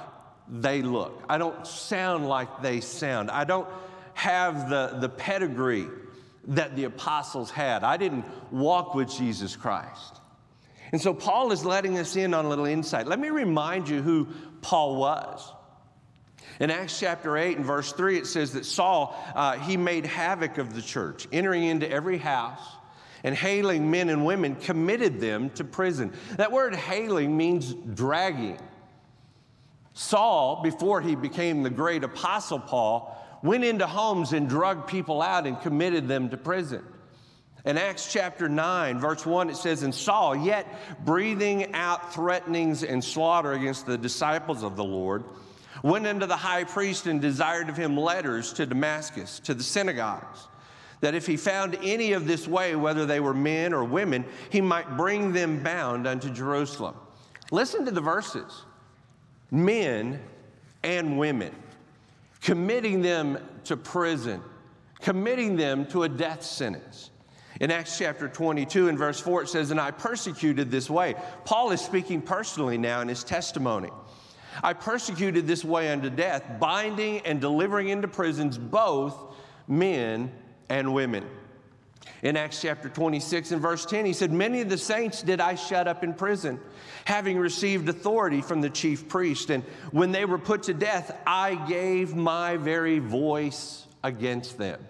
they 0.51 0.83
look. 0.83 1.23
I 1.29 1.39
don't 1.39 1.67
sound 1.67 2.29
like 2.29 2.63
they 2.63 2.81
sound. 2.81 3.31
I 3.31 3.45
don't 3.45 3.69
have 4.15 4.69
the, 4.69 4.99
the 5.01 5.09
pedigree 5.09 5.87
that 6.49 6.77
the 6.77 6.85
apostles 6.85 7.51
had. 7.51 7.85
I 7.85 7.97
didn't 7.97 8.25
walk 8.51 8.95
with 8.95 9.15
Jesus 9.15 9.57
Christ. 9.57 10.21
And 10.93 11.01
so 11.01 11.15
Paul 11.15 11.53
is 11.53 11.65
letting 11.65 11.99
us 11.99 12.17
in 12.17 12.35
on 12.35 12.45
a 12.45 12.49
little 12.49 12.65
insight. 12.65 13.07
Let 13.07 13.21
me 13.21 13.31
remind 13.31 13.89
you 13.89 14.03
who 14.03 14.27
Paul 14.61 14.97
was. 14.97 15.53
In 16.59 16.71
Acts 16.71 16.99
chapter 16.99 17.39
8 17.39 17.59
and 17.59 17.67
verse 17.67 17.93
3, 17.93 18.19
it 18.19 18.27
says 18.27 18.53
that 18.53 18.67
Saul, 18.67 19.17
uh, 19.35 19.57
he 19.59 19.77
made 19.77 20.05
havoc 20.05 20.59
of 20.59 20.75
the 20.75 20.83
church, 20.83 21.27
entering 21.33 21.65
into 21.65 21.91
every 21.91 22.19
house 22.19 22.61
and 23.23 23.35
hailing 23.35 23.91
men 23.91 24.09
and 24.09 24.25
women, 24.25 24.57
committed 24.57 25.21
them 25.21 25.51
to 25.51 25.65
prison. 25.65 26.13
That 26.37 26.53
word 26.53 26.75
hailing 26.75 27.37
means 27.37 27.73
dragging. 27.95 28.59
Saul, 29.93 30.63
before 30.63 31.01
he 31.01 31.15
became 31.15 31.63
the 31.63 31.71
great 31.71 32.05
apostle 32.05 32.61
Paul, 32.61 33.17
went 33.43 33.65
into 33.65 33.87
homes 33.87 34.33
and 34.33 34.49
drugged 34.49 34.89
people 34.89 35.23
out 35.23 35.47
and 35.47 35.61
committed 35.61 36.09
them 36.09 36.29
to 36.31 36.37
prison. 36.37 36.85
In 37.65 37.77
Acts 37.77 38.11
chapter 38.11 38.49
9, 38.49 38.99
verse 38.99 39.27
1, 39.27 39.51
it 39.51 39.57
says, 39.57 39.83
And 39.83 39.95
Saul, 39.95 40.35
yet 40.35 40.67
breathing 41.05 41.75
out 41.75 42.15
threatenings 42.15 42.85
and 42.85 43.05
slaughter 43.05 43.53
against 43.53 43.87
the 43.87 43.99
disciples 43.99 44.63
of 44.63 44.77
the 44.77 44.85
Lord, 44.85 45.25
went 45.83 46.07
unto 46.07 46.27
the 46.27 46.37
high 46.37 46.65
priest 46.65 47.07
and 47.07 47.21
desired 47.21 47.69
of 47.69 47.77
him 47.77 47.97
letters 47.97 48.53
to 48.55 48.67
Damascus, 48.67 49.41
to 49.41 49.53
the 49.53 49.63
synagogues, 49.63 50.49
that 51.01 51.15
if 51.15 51.27
he 51.27 51.37
found 51.37 51.79
any 51.83 52.13
of 52.13 52.27
this 52.27 52.49
way, 52.49 52.77
whether 52.77 53.05
they 53.05 53.21
were 53.21 53.35
men 53.35 53.75
or 53.75 53.85
women, 53.85 54.25
he 54.51 54.61
might 54.61 54.97
bring 54.97 55.33
them 55.33 55.63
bound 55.63 56.07
unto 56.07 56.31
Jerusalem. 56.31 56.95
Listen 57.51 57.85
to 57.85 57.91
the 57.91 58.01
verses 58.01 58.65
men 59.51 60.21
and 60.83 61.19
women 61.19 61.55
committing 62.41 63.03
them 63.03 63.39
to 63.65 63.77
prison, 63.77 64.43
committing 65.01 65.57
them 65.57 65.87
to 65.87 66.05
a 66.05 66.09
death 66.09 66.43
sentence. 66.43 67.11
In 67.61 67.71
Acts 67.71 67.99
chapter 67.99 68.29
22 68.29 68.89
and 68.89 68.97
verse 68.97 69.21
4, 69.21 69.43
it 69.43 69.49
says, 69.49 69.71
And 69.71 69.81
I 69.81 69.91
persecuted 69.91 70.71
this 70.71 70.89
way. 70.89 71.15
Paul 71.45 71.73
is 71.73 71.81
speaking 71.81 72.23
personally 72.23 72.79
now 72.79 73.01
in 73.03 73.09
his 73.09 73.23
testimony. 73.23 73.91
I 74.63 74.73
persecuted 74.73 75.47
this 75.47 75.65
way 75.65 75.93
unto 75.93 76.09
death, 76.09 76.45
binding 76.59 77.21
and 77.21 77.41
delivering 77.41 77.89
into 77.89 78.09
prisons 78.09 78.57
both 78.57 79.35
men 79.69 80.33
and 80.69 80.95
women. 80.95 81.27
In 82.23 82.37
Acts 82.37 82.61
chapter 82.61 82.89
26 82.91 83.53
and 83.53 83.63
verse 83.63 83.87
10, 83.87 84.05
he 84.05 84.13
said, 84.13 84.31
Many 84.31 84.61
of 84.61 84.69
the 84.69 84.77
saints 84.77 85.23
did 85.23 85.41
I 85.41 85.55
shut 85.55 85.89
up 85.89 86.05
in 86.05 86.13
prison, 86.13 86.61
having 87.07 87.39
received 87.39 87.89
authority 87.89 88.43
from 88.43 88.61
the 88.61 88.69
chief 88.69 89.09
priest. 89.09 89.49
And 89.51 89.65
when 89.91 90.13
they 90.13 90.27
were 90.27 90.39
put 90.39 90.65
to 90.65 90.75
death, 90.75 91.17
I 91.27 91.55
gave 91.67 92.15
my 92.15 92.59
very 92.59 92.99
voice 92.99 93.87
against 94.05 94.59
them. 94.59 94.87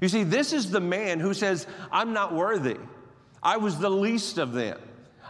You 0.00 0.08
see, 0.08 0.24
this 0.24 0.52
is 0.54 0.70
the 0.70 0.80
man 0.80 1.20
who 1.20 1.34
says, 1.34 1.66
I'm 1.90 2.14
not 2.14 2.34
worthy. 2.34 2.78
I 3.42 3.58
was 3.58 3.78
the 3.78 3.90
least 3.90 4.38
of 4.38 4.52
them. 4.52 4.78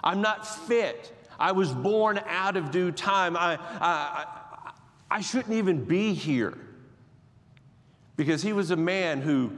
I'm 0.05 0.21
not 0.21 0.47
fit. 0.47 1.13
I 1.39 1.53
was 1.53 1.73
born 1.73 2.21
out 2.27 2.57
of 2.57 2.71
due 2.71 2.93
time. 2.93 3.37
I, 3.37 3.59
I, 3.81 4.73
I 5.11 5.21
shouldn't 5.21 5.55
even 5.55 5.85
be 5.85 6.15
here. 6.15 6.57
Because 8.17 8.43
he 8.43 8.53
was 8.53 8.71
a 8.71 8.77
man 8.77 9.23
who 9.23 9.53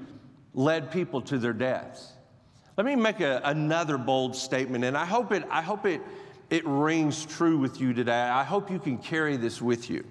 led 0.54 0.90
people 0.90 1.20
to 1.22 1.38
their 1.38 1.52
deaths. 1.52 2.12
Let 2.76 2.86
me 2.86 2.96
make 2.96 3.20
a, 3.20 3.40
another 3.44 3.98
bold 3.98 4.34
statement, 4.34 4.84
and 4.84 4.96
I 4.96 5.04
hope, 5.04 5.32
it, 5.32 5.44
I 5.50 5.62
hope 5.62 5.86
it, 5.86 6.00
it 6.50 6.64
rings 6.66 7.24
true 7.24 7.58
with 7.58 7.80
you 7.80 7.92
today. 7.92 8.12
I 8.12 8.44
hope 8.44 8.70
you 8.70 8.78
can 8.78 8.98
carry 8.98 9.36
this 9.36 9.60
with 9.60 9.90
you. 9.90 10.04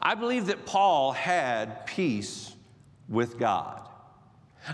I 0.00 0.14
believe 0.14 0.46
that 0.46 0.66
Paul 0.66 1.12
had 1.12 1.86
peace 1.86 2.54
with 3.08 3.38
God. 3.38 3.88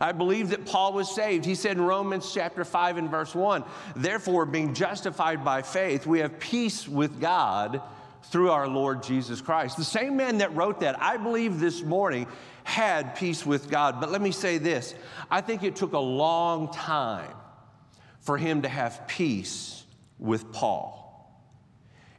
I 0.00 0.12
believe 0.12 0.50
that 0.50 0.66
Paul 0.66 0.92
was 0.92 1.14
saved. 1.14 1.44
He 1.44 1.54
said 1.54 1.76
in 1.76 1.83
Romans 1.83 2.33
chapter 2.33 2.64
5 2.64 2.97
and 2.97 3.11
verse 3.11 3.35
1, 3.35 3.64
therefore, 3.97 4.44
being 4.44 4.75
justified 4.75 5.44
by 5.44 5.62
faith, 5.62 6.06
we 6.06 6.18
have 6.18 6.38
peace 6.38 6.88
with 6.88 7.21
God 7.21 7.80
through 8.25 8.50
our 8.50 8.66
Lord 8.66 9.02
Jesus 9.02 9.40
Christ. 9.40 9.76
The 9.76 9.85
same 9.85 10.16
man 10.16 10.38
that 10.38 10.54
wrote 10.54 10.80
that, 10.80 11.00
I 11.00 11.16
believe 11.16 11.61
this 11.61 11.83
morning, 11.83 12.26
had 12.64 13.14
peace 13.14 13.47
with 13.47 13.71
God. 13.71 14.00
But 14.00 14.11
let 14.11 14.21
me 14.21 14.33
say 14.33 14.59
this 14.59 14.94
I 15.30 15.40
think 15.40 15.62
it 15.62 15.76
took 15.76 15.92
a 15.92 15.99
long 15.99 16.73
time 16.73 17.35
for 18.21 18.37
him 18.37 18.62
to 18.62 18.68
have 18.68 19.06
peace 19.06 19.85
with 20.18 20.50
Paul. 20.52 21.00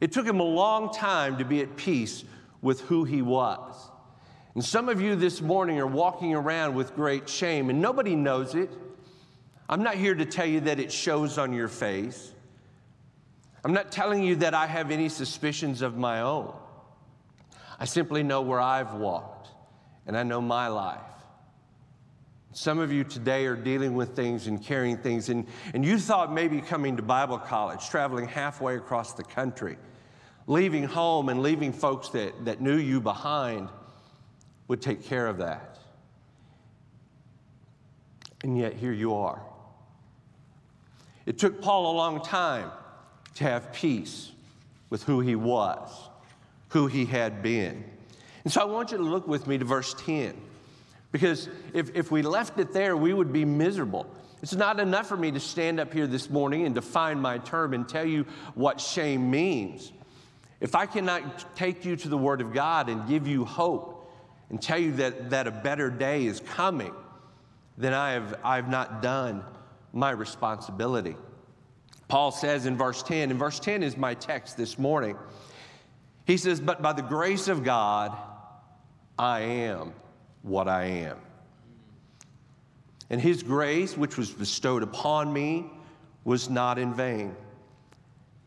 It 0.00 0.12
took 0.12 0.26
him 0.26 0.40
a 0.40 0.44
long 0.44 0.92
time 0.92 1.38
to 1.38 1.44
be 1.44 1.60
at 1.60 1.76
peace 1.76 2.24
with 2.62 2.80
who 2.82 3.04
he 3.04 3.22
was. 3.22 3.74
And 4.54 4.64
some 4.64 4.88
of 4.88 5.00
you 5.00 5.16
this 5.16 5.42
morning 5.42 5.78
are 5.80 5.86
walking 5.86 6.34
around 6.34 6.74
with 6.74 6.94
great 6.94 7.28
shame, 7.28 7.68
and 7.68 7.82
nobody 7.82 8.14
knows 8.14 8.54
it. 8.54 8.70
I'm 9.68 9.82
not 9.82 9.96
here 9.96 10.14
to 10.14 10.24
tell 10.24 10.46
you 10.46 10.60
that 10.60 10.78
it 10.78 10.92
shows 10.92 11.38
on 11.38 11.52
your 11.52 11.68
face. 11.68 12.32
I'm 13.64 13.72
not 13.72 13.90
telling 13.90 14.22
you 14.22 14.36
that 14.36 14.54
I 14.54 14.66
have 14.66 14.90
any 14.90 15.08
suspicions 15.08 15.82
of 15.82 15.96
my 15.96 16.20
own. 16.20 16.54
I 17.78 17.84
simply 17.84 18.22
know 18.22 18.42
where 18.42 18.60
I've 18.60 18.94
walked, 18.94 19.35
and 20.06 20.16
I 20.16 20.22
know 20.22 20.40
my 20.40 20.68
life. 20.68 21.00
Some 22.52 22.78
of 22.78 22.90
you 22.90 23.04
today 23.04 23.44
are 23.46 23.56
dealing 23.56 23.94
with 23.94 24.16
things 24.16 24.46
and 24.46 24.62
carrying 24.62 24.96
things, 24.96 25.28
and, 25.28 25.46
and 25.74 25.84
you 25.84 25.98
thought 25.98 26.32
maybe 26.32 26.60
coming 26.60 26.96
to 26.96 27.02
Bible 27.02 27.38
college, 27.38 27.88
traveling 27.88 28.26
halfway 28.26 28.76
across 28.76 29.12
the 29.12 29.24
country, 29.24 29.76
leaving 30.46 30.84
home 30.84 31.28
and 31.28 31.42
leaving 31.42 31.72
folks 31.72 32.08
that, 32.10 32.44
that 32.46 32.60
knew 32.62 32.76
you 32.76 33.00
behind 33.00 33.68
would 34.68 34.80
take 34.80 35.04
care 35.04 35.26
of 35.26 35.38
that. 35.38 35.78
And 38.42 38.56
yet, 38.56 38.74
here 38.74 38.92
you 38.92 39.14
are. 39.14 39.42
It 41.26 41.38
took 41.38 41.60
Paul 41.60 41.92
a 41.92 41.94
long 41.96 42.22
time 42.22 42.70
to 43.34 43.44
have 43.44 43.72
peace 43.72 44.30
with 44.88 45.02
who 45.02 45.20
he 45.20 45.34
was, 45.34 45.90
who 46.68 46.86
he 46.86 47.04
had 47.04 47.42
been. 47.42 47.84
And 48.46 48.52
so 48.52 48.60
I 48.60 48.64
want 48.64 48.92
you 48.92 48.98
to 48.98 49.02
look 49.02 49.26
with 49.26 49.48
me 49.48 49.58
to 49.58 49.64
verse 49.64 49.92
10, 50.04 50.40
because 51.10 51.48
if, 51.74 51.96
if 51.96 52.12
we 52.12 52.22
left 52.22 52.60
it 52.60 52.72
there, 52.72 52.96
we 52.96 53.12
would 53.12 53.32
be 53.32 53.44
miserable. 53.44 54.06
It's 54.40 54.54
not 54.54 54.78
enough 54.78 55.08
for 55.08 55.16
me 55.16 55.32
to 55.32 55.40
stand 55.40 55.80
up 55.80 55.92
here 55.92 56.06
this 56.06 56.30
morning 56.30 56.64
and 56.64 56.72
define 56.72 57.20
my 57.20 57.38
term 57.38 57.74
and 57.74 57.88
tell 57.88 58.06
you 58.06 58.24
what 58.54 58.80
shame 58.80 59.32
means. 59.32 59.90
If 60.60 60.76
I 60.76 60.86
cannot 60.86 61.56
take 61.56 61.84
you 61.84 61.96
to 61.96 62.08
the 62.08 62.16
Word 62.16 62.40
of 62.40 62.52
God 62.52 62.88
and 62.88 63.08
give 63.08 63.26
you 63.26 63.44
hope, 63.44 64.08
and 64.48 64.62
tell 64.62 64.78
you 64.78 64.92
that, 64.92 65.30
that 65.30 65.48
a 65.48 65.50
better 65.50 65.90
day 65.90 66.24
is 66.24 66.38
coming, 66.38 66.94
then 67.76 67.94
I 67.94 68.12
have, 68.12 68.38
I 68.44 68.54
have 68.54 68.68
not 68.68 69.02
done 69.02 69.42
my 69.92 70.12
responsibility. 70.12 71.16
Paul 72.06 72.30
says 72.30 72.64
in 72.64 72.76
verse 72.76 73.02
10, 73.02 73.30
and 73.30 73.40
verse 73.40 73.58
10 73.58 73.82
is 73.82 73.96
my 73.96 74.14
text 74.14 74.56
this 74.56 74.78
morning. 74.78 75.16
He 76.26 76.36
says, 76.36 76.60
But 76.60 76.80
by 76.80 76.92
the 76.92 77.02
grace 77.02 77.48
of 77.48 77.64
God, 77.64 78.16
I 79.18 79.40
am 79.40 79.92
what 80.42 80.68
I 80.68 80.84
am. 80.84 81.16
And 83.08 83.20
his 83.20 83.42
grace, 83.42 83.96
which 83.96 84.16
was 84.16 84.30
bestowed 84.30 84.82
upon 84.82 85.32
me, 85.32 85.70
was 86.24 86.50
not 86.50 86.78
in 86.78 86.92
vain. 86.92 87.34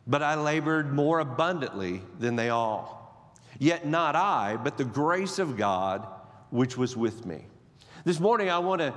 But 0.06 0.22
I 0.22 0.36
labored 0.36 0.94
more 0.94 1.20
abundantly 1.20 2.02
than 2.20 2.36
they 2.36 2.50
all. 2.50 3.36
Yet 3.58 3.88
not 3.88 4.16
I, 4.16 4.58
but 4.58 4.78
the 4.78 4.86
grace 4.86 5.40
of 5.40 5.58
God 5.58 6.08
which 6.50 6.78
was 6.78 6.98
with 6.98 7.26
me. 7.26 7.46
This 8.06 8.20
morning, 8.20 8.50
I 8.50 8.60
want 8.60 8.82
to 8.82 8.94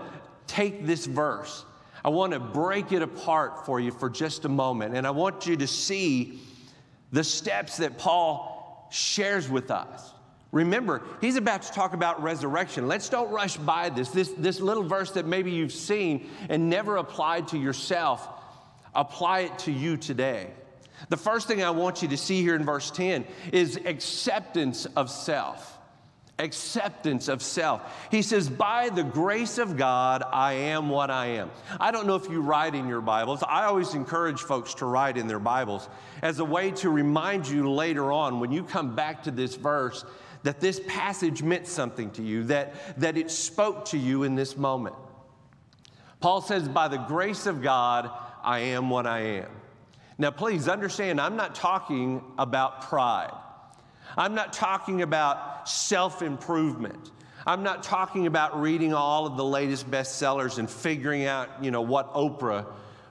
take 0.46 0.86
this 0.86 1.06
verse, 1.06 1.64
I 2.04 2.08
want 2.08 2.32
to 2.32 2.40
break 2.40 2.92
it 2.92 3.02
apart 3.02 3.64
for 3.64 3.78
you 3.78 3.90
for 3.92 4.10
just 4.10 4.44
a 4.44 4.48
moment, 4.48 4.96
and 4.96 5.06
I 5.06 5.10
want 5.10 5.46
you 5.46 5.56
to 5.56 5.66
see 5.66 6.40
the 7.12 7.22
steps 7.22 7.76
that 7.76 7.98
Paul 7.98 8.88
shares 8.90 9.48
with 9.48 9.70
us. 9.70 10.11
Remember, 10.52 11.02
he's 11.22 11.36
about 11.36 11.62
to 11.62 11.72
talk 11.72 11.94
about 11.94 12.22
resurrection. 12.22 12.86
Let's 12.86 13.08
don't 13.08 13.30
rush 13.30 13.56
by 13.56 13.88
this. 13.88 14.10
This, 14.10 14.28
this 14.36 14.60
little 14.60 14.82
verse 14.82 15.10
that 15.12 15.26
maybe 15.26 15.50
you've 15.50 15.72
seen 15.72 16.28
and 16.50 16.68
never 16.68 16.98
applied 16.98 17.48
to 17.48 17.58
yourself, 17.58 18.28
apply 18.94 19.40
it 19.40 19.58
to 19.60 19.72
you 19.72 19.96
today. 19.96 20.50
The 21.08 21.16
first 21.16 21.48
thing 21.48 21.62
I 21.62 21.70
want 21.70 22.02
you 22.02 22.08
to 22.08 22.18
see 22.18 22.42
here 22.42 22.54
in 22.54 22.64
verse 22.64 22.90
10 22.90 23.24
is 23.52 23.76
acceptance 23.86 24.84
of 24.94 25.10
self. 25.10 25.71
Acceptance 26.38 27.28
of 27.28 27.42
self. 27.42 28.08
He 28.10 28.22
says, 28.22 28.48
By 28.48 28.88
the 28.88 29.04
grace 29.04 29.58
of 29.58 29.76
God, 29.76 30.22
I 30.32 30.54
am 30.54 30.88
what 30.88 31.10
I 31.10 31.26
am. 31.26 31.50
I 31.80 31.90
don't 31.90 32.06
know 32.06 32.16
if 32.16 32.28
you 32.28 32.40
write 32.40 32.74
in 32.74 32.88
your 32.88 33.00
Bibles. 33.00 33.42
I 33.42 33.64
always 33.64 33.94
encourage 33.94 34.40
folks 34.40 34.74
to 34.74 34.86
write 34.86 35.16
in 35.16 35.26
their 35.26 35.38
Bibles 35.38 35.88
as 36.22 36.38
a 36.38 36.44
way 36.44 36.70
to 36.72 36.90
remind 36.90 37.48
you 37.48 37.70
later 37.70 38.12
on 38.12 38.40
when 38.40 38.52
you 38.52 38.64
come 38.64 38.94
back 38.94 39.22
to 39.24 39.30
this 39.30 39.54
verse 39.54 40.04
that 40.42 40.60
this 40.60 40.80
passage 40.86 41.42
meant 41.42 41.66
something 41.66 42.10
to 42.12 42.22
you, 42.22 42.44
that, 42.44 42.74
that 42.98 43.16
it 43.16 43.30
spoke 43.30 43.84
to 43.86 43.98
you 43.98 44.24
in 44.24 44.34
this 44.34 44.56
moment. 44.56 44.96
Paul 46.20 46.40
says, 46.40 46.68
By 46.68 46.88
the 46.88 46.98
grace 46.98 47.46
of 47.46 47.62
God, 47.62 48.10
I 48.42 48.60
am 48.60 48.90
what 48.90 49.06
I 49.06 49.20
am. 49.20 49.50
Now, 50.18 50.30
please 50.30 50.68
understand, 50.68 51.20
I'm 51.20 51.36
not 51.36 51.54
talking 51.54 52.22
about 52.38 52.82
pride. 52.82 53.32
I'm 54.16 54.34
not 54.34 54.52
talking 54.52 55.02
about 55.02 55.68
self 55.68 56.22
improvement. 56.22 57.10
I'm 57.46 57.62
not 57.62 57.82
talking 57.82 58.26
about 58.26 58.60
reading 58.60 58.94
all 58.94 59.26
of 59.26 59.36
the 59.36 59.44
latest 59.44 59.90
bestsellers 59.90 60.58
and 60.58 60.70
figuring 60.70 61.26
out, 61.26 61.48
you 61.62 61.70
know, 61.70 61.82
what 61.82 62.14
Oprah 62.14 62.66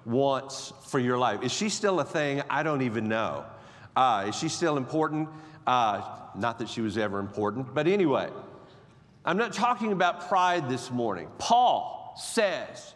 wants 0.06 0.72
for 0.88 1.00
your 1.00 1.18
life. 1.18 1.44
Is 1.44 1.52
she 1.52 1.70
still 1.70 2.00
a 2.00 2.06
thing? 2.06 2.42
I 2.50 2.64
don't 2.64 2.82
even 2.82 3.10
know. 3.10 3.46
Uh, 3.96 4.26
is 4.30 4.36
she 4.36 4.48
still 4.48 4.78
important? 4.78 5.28
Uh, 5.68 6.02
not 6.36 6.60
that 6.60 6.70
she 6.70 6.82
was 6.82 6.98
ever 6.98 7.20
important, 7.20 7.74
but 7.74 7.88
anyway, 7.88 8.30
I'm 9.26 9.38
not 9.38 9.54
talking 9.54 9.92
about 9.92 10.30
pride 10.30 10.70
this 10.70 10.90
morning. 10.90 11.28
Paul 11.38 12.16
says 12.18 12.94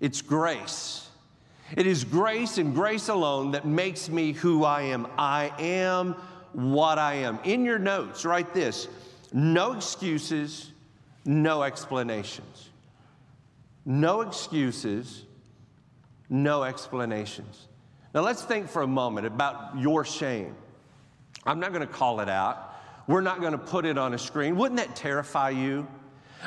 it's 0.00 0.22
grace. 0.22 1.08
It 1.76 1.86
is 1.86 2.04
grace 2.04 2.56
and 2.56 2.74
grace 2.74 3.08
alone 3.08 3.50
that 3.50 3.66
makes 3.66 4.08
me 4.08 4.32
who 4.32 4.64
I 4.64 4.82
am. 4.82 5.06
I 5.18 5.52
am 5.58 6.16
what 6.52 6.98
I 6.98 7.14
am. 7.14 7.38
In 7.44 7.64
your 7.64 7.78
notes, 7.78 8.24
write 8.24 8.54
this 8.54 8.88
no 9.32 9.72
excuses, 9.72 10.72
no 11.24 11.62
explanations. 11.62 12.70
No 13.84 14.20
excuses, 14.20 15.24
no 16.28 16.62
explanations. 16.62 17.68
Now 18.14 18.20
let's 18.20 18.42
think 18.42 18.68
for 18.68 18.82
a 18.82 18.86
moment 18.86 19.26
about 19.26 19.78
your 19.78 20.04
shame. 20.04 20.54
I'm 21.44 21.60
not 21.60 21.72
going 21.72 21.86
to 21.86 21.92
call 21.92 22.20
it 22.20 22.28
out. 22.28 22.74
We're 23.06 23.22
not 23.22 23.40
going 23.40 23.52
to 23.52 23.58
put 23.58 23.86
it 23.86 23.96
on 23.96 24.12
a 24.12 24.18
screen. 24.18 24.56
Wouldn't 24.56 24.78
that 24.78 24.94
terrify 24.94 25.50
you? 25.50 25.86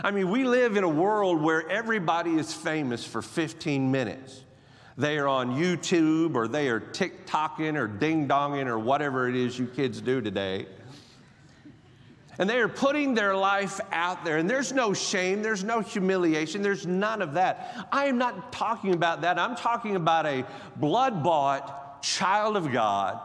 I 0.03 0.12
mean, 0.12 0.29
we 0.29 0.43
live 0.43 0.77
in 0.77 0.84
a 0.84 0.89
world 0.89 1.41
where 1.41 1.67
everybody 1.67 2.36
is 2.36 2.53
famous 2.53 3.03
for 3.05 3.22
15 3.22 3.91
minutes. 3.91 4.43
They 4.98 5.17
are 5.17 5.27
on 5.27 5.51
YouTube 5.51 6.36
or 6.36 6.48
they 6.48 6.69
are 6.69 6.79
TikToking 6.79 7.77
or 7.77 7.88
ding 7.88 8.27
donging 8.27 8.67
or 8.67 8.77
whatever 8.77 9.29
it 9.29 9.36
is 9.36 9.57
you 9.57 9.67
kids 9.67 10.01
do 10.01 10.21
today. 10.21 10.67
And 12.38 12.50
they 12.50 12.60
are 12.60 12.69
putting 12.69 13.13
their 13.13 13.36
life 13.36 13.79
out 13.91 14.25
there, 14.25 14.38
and 14.38 14.50
there's 14.50 14.71
no 14.71 14.93
shame, 14.93 15.43
there's 15.43 15.63
no 15.63 15.81
humiliation, 15.81 16.62
there's 16.62 16.88
none 16.88 17.21
of 17.21 17.33
that. 17.33 17.88
I 17.91 18.05
am 18.05 18.17
not 18.17 18.51
talking 18.51 18.93
about 18.93 19.21
that. 19.21 19.38
I'm 19.38 19.55
talking 19.55 19.95
about 19.95 20.25
a 20.25 20.45
blood 20.77 21.24
bought 21.24 22.01
child 22.01 22.57
of 22.57 22.71
God 22.71 23.19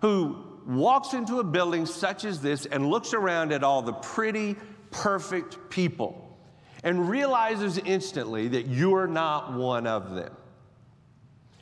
who 0.00 0.36
walks 0.66 1.12
into 1.12 1.40
a 1.40 1.44
building 1.44 1.86
such 1.86 2.24
as 2.24 2.40
this 2.40 2.66
and 2.66 2.88
looks 2.88 3.14
around 3.14 3.52
at 3.52 3.64
all 3.64 3.82
the 3.82 3.94
pretty, 3.94 4.56
perfect 4.90 5.70
people 5.70 6.38
and 6.84 7.08
realizes 7.08 7.78
instantly 7.78 8.48
that 8.48 8.66
you're 8.66 9.06
not 9.06 9.54
one 9.54 9.86
of 9.86 10.14
them. 10.14 10.32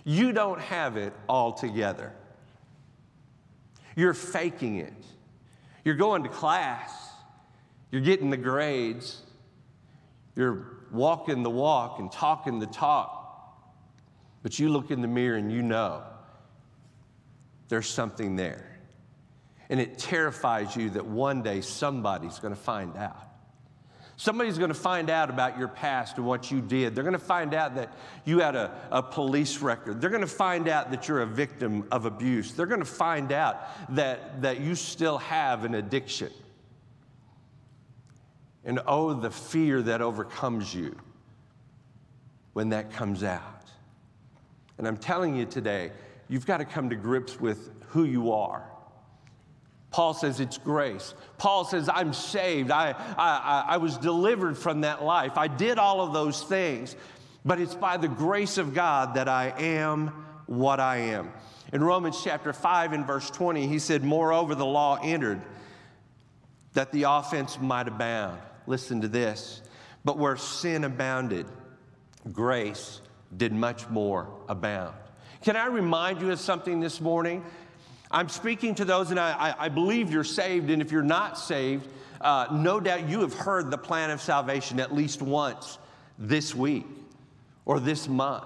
You 0.05 0.33
don't 0.33 0.61
have 0.61 0.97
it 0.97 1.13
all 1.29 1.53
together. 1.53 2.13
You're 3.97 4.15
faking 4.15 4.77
it. 4.77 4.95
You're 5.85 5.95
going 5.95 6.23
to 6.23 6.29
class. 6.29 6.93
You're 7.91 8.01
getting 8.01 8.31
the 8.31 8.37
grades. 8.37 9.23
You're 10.37 10.67
walking 10.91 11.43
the 11.43 11.51
walk 11.51 11.99
and 11.99 12.11
talking 12.11 12.59
the 12.59 12.67
talk. 12.67 13.17
But 14.43 14.59
you 14.59 14.69
look 14.71 14.91
in 14.91 15.03
the 15.03 15.09
mirror 15.09 15.37
and 15.37 15.53
you 15.53 15.63
know 15.63 16.03
there's 17.69 17.89
something 17.89 18.37
there. 18.37 18.79
And 19.69 19.81
it 19.81 19.99
terrifies 19.99 20.75
you 20.75 20.91
that 20.91 21.07
one 21.07 21.43
day 21.43 21.61
somebody's 21.61 22.39
going 22.39 22.55
to 22.55 22.61
find 22.61 22.97
out. 22.97 23.30
Somebody's 24.21 24.59
going 24.59 24.69
to 24.69 24.75
find 24.75 25.09
out 25.09 25.31
about 25.31 25.59
your 25.59 25.69
past 25.69 26.19
and 26.19 26.27
what 26.27 26.51
you 26.51 26.61
did. 26.61 26.95
They're 26.95 27.05
going 27.05 27.15
to 27.15 27.19
find 27.19 27.55
out 27.55 27.77
that 27.77 27.91
you 28.27 28.41
had 28.41 28.55
a, 28.55 28.71
a 28.91 29.03
police 29.03 29.63
record. 29.63 29.99
They're 29.99 30.11
going 30.11 30.21
to 30.21 30.27
find 30.27 30.69
out 30.69 30.91
that 30.91 31.09
you're 31.09 31.23
a 31.23 31.27
victim 31.27 31.89
of 31.91 32.05
abuse. 32.05 32.53
They're 32.53 32.67
going 32.67 32.81
to 32.81 32.85
find 32.85 33.33
out 33.33 33.67
that, 33.97 34.43
that 34.43 34.61
you 34.61 34.75
still 34.75 35.17
have 35.17 35.65
an 35.65 35.75
addiction. 35.75 36.31
And 38.63 38.81
oh, 38.87 39.15
the 39.15 39.31
fear 39.31 39.81
that 39.81 40.03
overcomes 40.03 40.75
you 40.75 40.95
when 42.53 42.69
that 42.69 42.93
comes 42.93 43.23
out. 43.23 43.71
And 44.77 44.87
I'm 44.87 44.99
telling 44.99 45.35
you 45.35 45.47
today, 45.47 45.93
you've 46.29 46.45
got 46.45 46.59
to 46.59 46.67
come 46.67 46.91
to 46.91 46.95
grips 46.95 47.41
with 47.41 47.71
who 47.89 48.05
you 48.05 48.33
are. 48.33 48.71
Paul 49.91 50.15
says 50.15 50.39
it's 50.39 50.59
grace. 50.59 51.15
Paul 51.37 51.65
says, 51.65 51.89
I'm 51.93 52.13
saved. 52.13 52.71
I, 52.71 52.95
I, 53.19 53.65
I 53.69 53.77
was 53.79 53.99
delivered 53.99 54.57
from 54.57 54.83
that 54.83 55.03
life. 55.03 55.37
I 55.37 55.49
did 55.49 55.79
all 55.79 56.01
of 56.01 56.13
those 56.13 56.43
things, 56.43 56.95
but 57.45 57.61
it's 57.61 57.75
by 57.75 57.97
the 57.97 58.09
grace 58.09 58.57
of 58.57 58.73
God 58.73 59.15
that 59.15 59.29
I 59.29 59.53
am 59.59 60.09
what 60.47 60.79
I 60.79 60.97
am. 60.99 61.33
In 61.73 61.83
Romans 61.83 62.21
chapter 62.23 62.53
5 62.53 62.93
and 62.93 63.07
verse 63.07 63.31
20, 63.31 63.67
he 63.67 63.79
said, 63.79 64.05
Moreover, 64.05 64.55
the 64.55 64.67
law 64.67 64.99
entered 65.03 65.41
that 66.75 66.93
the 66.93 67.05
offense 67.05 67.59
might 67.61 67.89
abound. 67.89 68.41
Listen 68.67 69.01
to 69.01 69.09
this. 69.09 69.63
But 70.05 70.19
where 70.19 70.37
sin 70.37 70.85
abounded, 70.85 71.47
grace 72.33 73.01
did 73.37 73.53
much 73.53 73.89
more 73.89 74.29
abound. 74.49 74.95
Can 75.43 75.57
I 75.57 75.67
remind 75.67 76.21
you 76.21 76.31
of 76.31 76.41
something 76.41 76.81
this 76.81 77.01
morning? 77.01 77.45
I'm 78.11 78.29
speaking 78.29 78.75
to 78.77 78.85
those, 78.85 79.11
and 79.11 79.21
I, 79.21 79.55
I, 79.57 79.69
believe 79.69 80.11
you're 80.11 80.25
saved. 80.25 80.71
And 80.71 80.83
if 80.83 80.91
you're 80.91 81.03
not 81.03 81.39
saved, 81.39 81.87
uh, 82.21 82.49
no 82.51 82.81
doubt 82.81 83.09
you 83.09 83.21
have 83.21 83.35
heard 83.35 83.71
the 83.71 83.79
plan 83.79 84.11
of 84.11 84.21
salvation 84.21 84.81
at 84.81 84.93
least 84.93 85.23
once 85.23 85.79
this 86.19 86.55
week 86.55 86.87
or 87.65 87.79
this 87.79 88.09
month. 88.09 88.45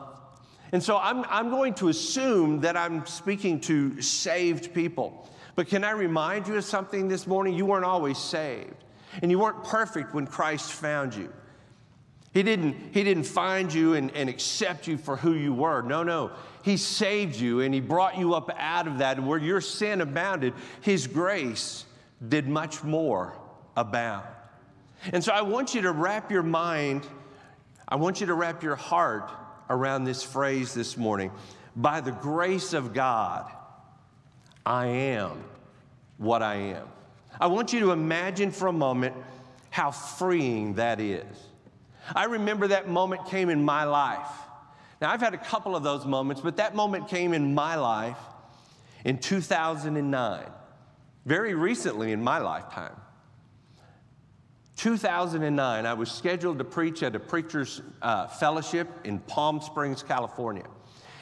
And 0.73 0.83
so 0.83 0.99
I'm, 0.99 1.25
I'm 1.29 1.49
going 1.49 1.73
to 1.75 1.89
assume 1.89 2.61
that 2.61 2.77
I'm 2.77 3.07
speaking 3.07 3.61
to 3.63 4.03
saved 4.03 4.75
people. 4.75 5.31
But 5.55 5.69
can 5.69 5.83
I 5.83 5.93
remind 5.93 6.47
you 6.47 6.57
of 6.57 6.65
something 6.65 7.09
this 7.09 7.27
morning? 7.27 7.55
You 7.55 7.65
weren't 7.65 7.85
always 7.85 8.19
saved, 8.19 8.85
and 9.23 9.31
you 9.31 9.39
weren't 9.39 9.65
perfect 9.65 10.13
when 10.13 10.27
Christ 10.27 10.73
found 10.73 11.15
you. 11.15 11.33
He 12.35 12.43
didn't, 12.43 12.77
he 12.93 13.05
didn't 13.05 13.25
find 13.25 13.73
you 13.73 13.95
and, 13.95 14.11
and 14.11 14.29
accept 14.29 14.89
you 14.89 14.99
for 14.99 15.17
who 15.17 15.35
you 15.35 15.55
were. 15.55 15.83
No, 15.83 16.03
no. 16.03 16.33
He 16.63 16.77
saved 16.77 17.37
you 17.37 17.61
and 17.61 17.73
He 17.73 17.81
brought 17.81 18.19
you 18.19 18.35
up 18.35 18.51
out 18.59 18.89
of 18.89 18.99
that. 18.99 19.23
Where 19.23 19.39
your 19.39 19.61
sin 19.61 20.01
abounded, 20.01 20.53
His 20.81 21.07
grace 21.07 21.85
did 22.29 22.49
much 22.49 22.83
more 22.83 23.39
abound. 23.77 24.27
And 25.13 25.23
so 25.23 25.33
I 25.33 25.43
want 25.43 25.77
you 25.77 25.83
to 25.83 25.93
wrap 25.93 26.33
your 26.33 26.43
mind, 26.43 27.07
I 27.87 27.97
want 27.97 28.21
you 28.21 28.27
to 28.27 28.35
wrap 28.35 28.65
your 28.65 28.77
heart 28.77 29.31
around 29.71 30.03
this 30.03 30.25
phrase 30.25 30.75
this 30.75 30.97
morning. 30.97 31.31
By 31.77 32.01
the 32.01 32.13
grace 32.13 32.73
of 32.73 32.93
God, 32.93 33.49
I 34.67 34.87
am 34.87 35.45
what 36.17 36.43
I 36.43 36.57
am. 36.57 36.89
I 37.41 37.47
want 37.47 37.73
you 37.73 37.81
to 37.81 37.93
imagine 37.93 38.51
for 38.51 38.67
a 38.67 38.73
moment 38.73 39.15
how 39.71 39.93
freeing 39.93 40.75
that 40.75 40.99
is. 40.99 41.27
I 42.15 42.25
remember 42.25 42.69
that 42.69 42.89
moment 42.89 43.27
came 43.27 43.49
in 43.49 43.65
my 43.65 43.85
life. 43.85 44.29
Now, 45.01 45.11
I've 45.11 45.21
had 45.21 45.35
a 45.35 45.39
couple 45.39 45.77
of 45.77 45.83
those 45.83 46.07
moments, 46.07 46.41
but 46.41 46.57
that 46.57 46.75
moment 46.75 47.09
came 47.09 47.33
in 47.33 47.55
my 47.55 47.77
life 47.77 48.19
in 49.05 49.19
2009, 49.19 50.45
very 51.27 51.55
recently 51.55 52.13
in 52.13 52.23
my 52.23 52.39
lifetime. 52.39 52.97
2009, 54.77 55.87
I 55.87 55.95
was 55.95 56.11
scheduled 56.11 56.59
to 56.59 56.65
preach 56.65 57.03
at 57.03 57.15
a 57.15 57.21
preacher's 57.21 57.81
uh, 58.03 58.27
fellowship 58.27 58.89
in 59.05 59.19
Palm 59.21 59.61
Springs, 59.61 60.03
California. 60.03 60.67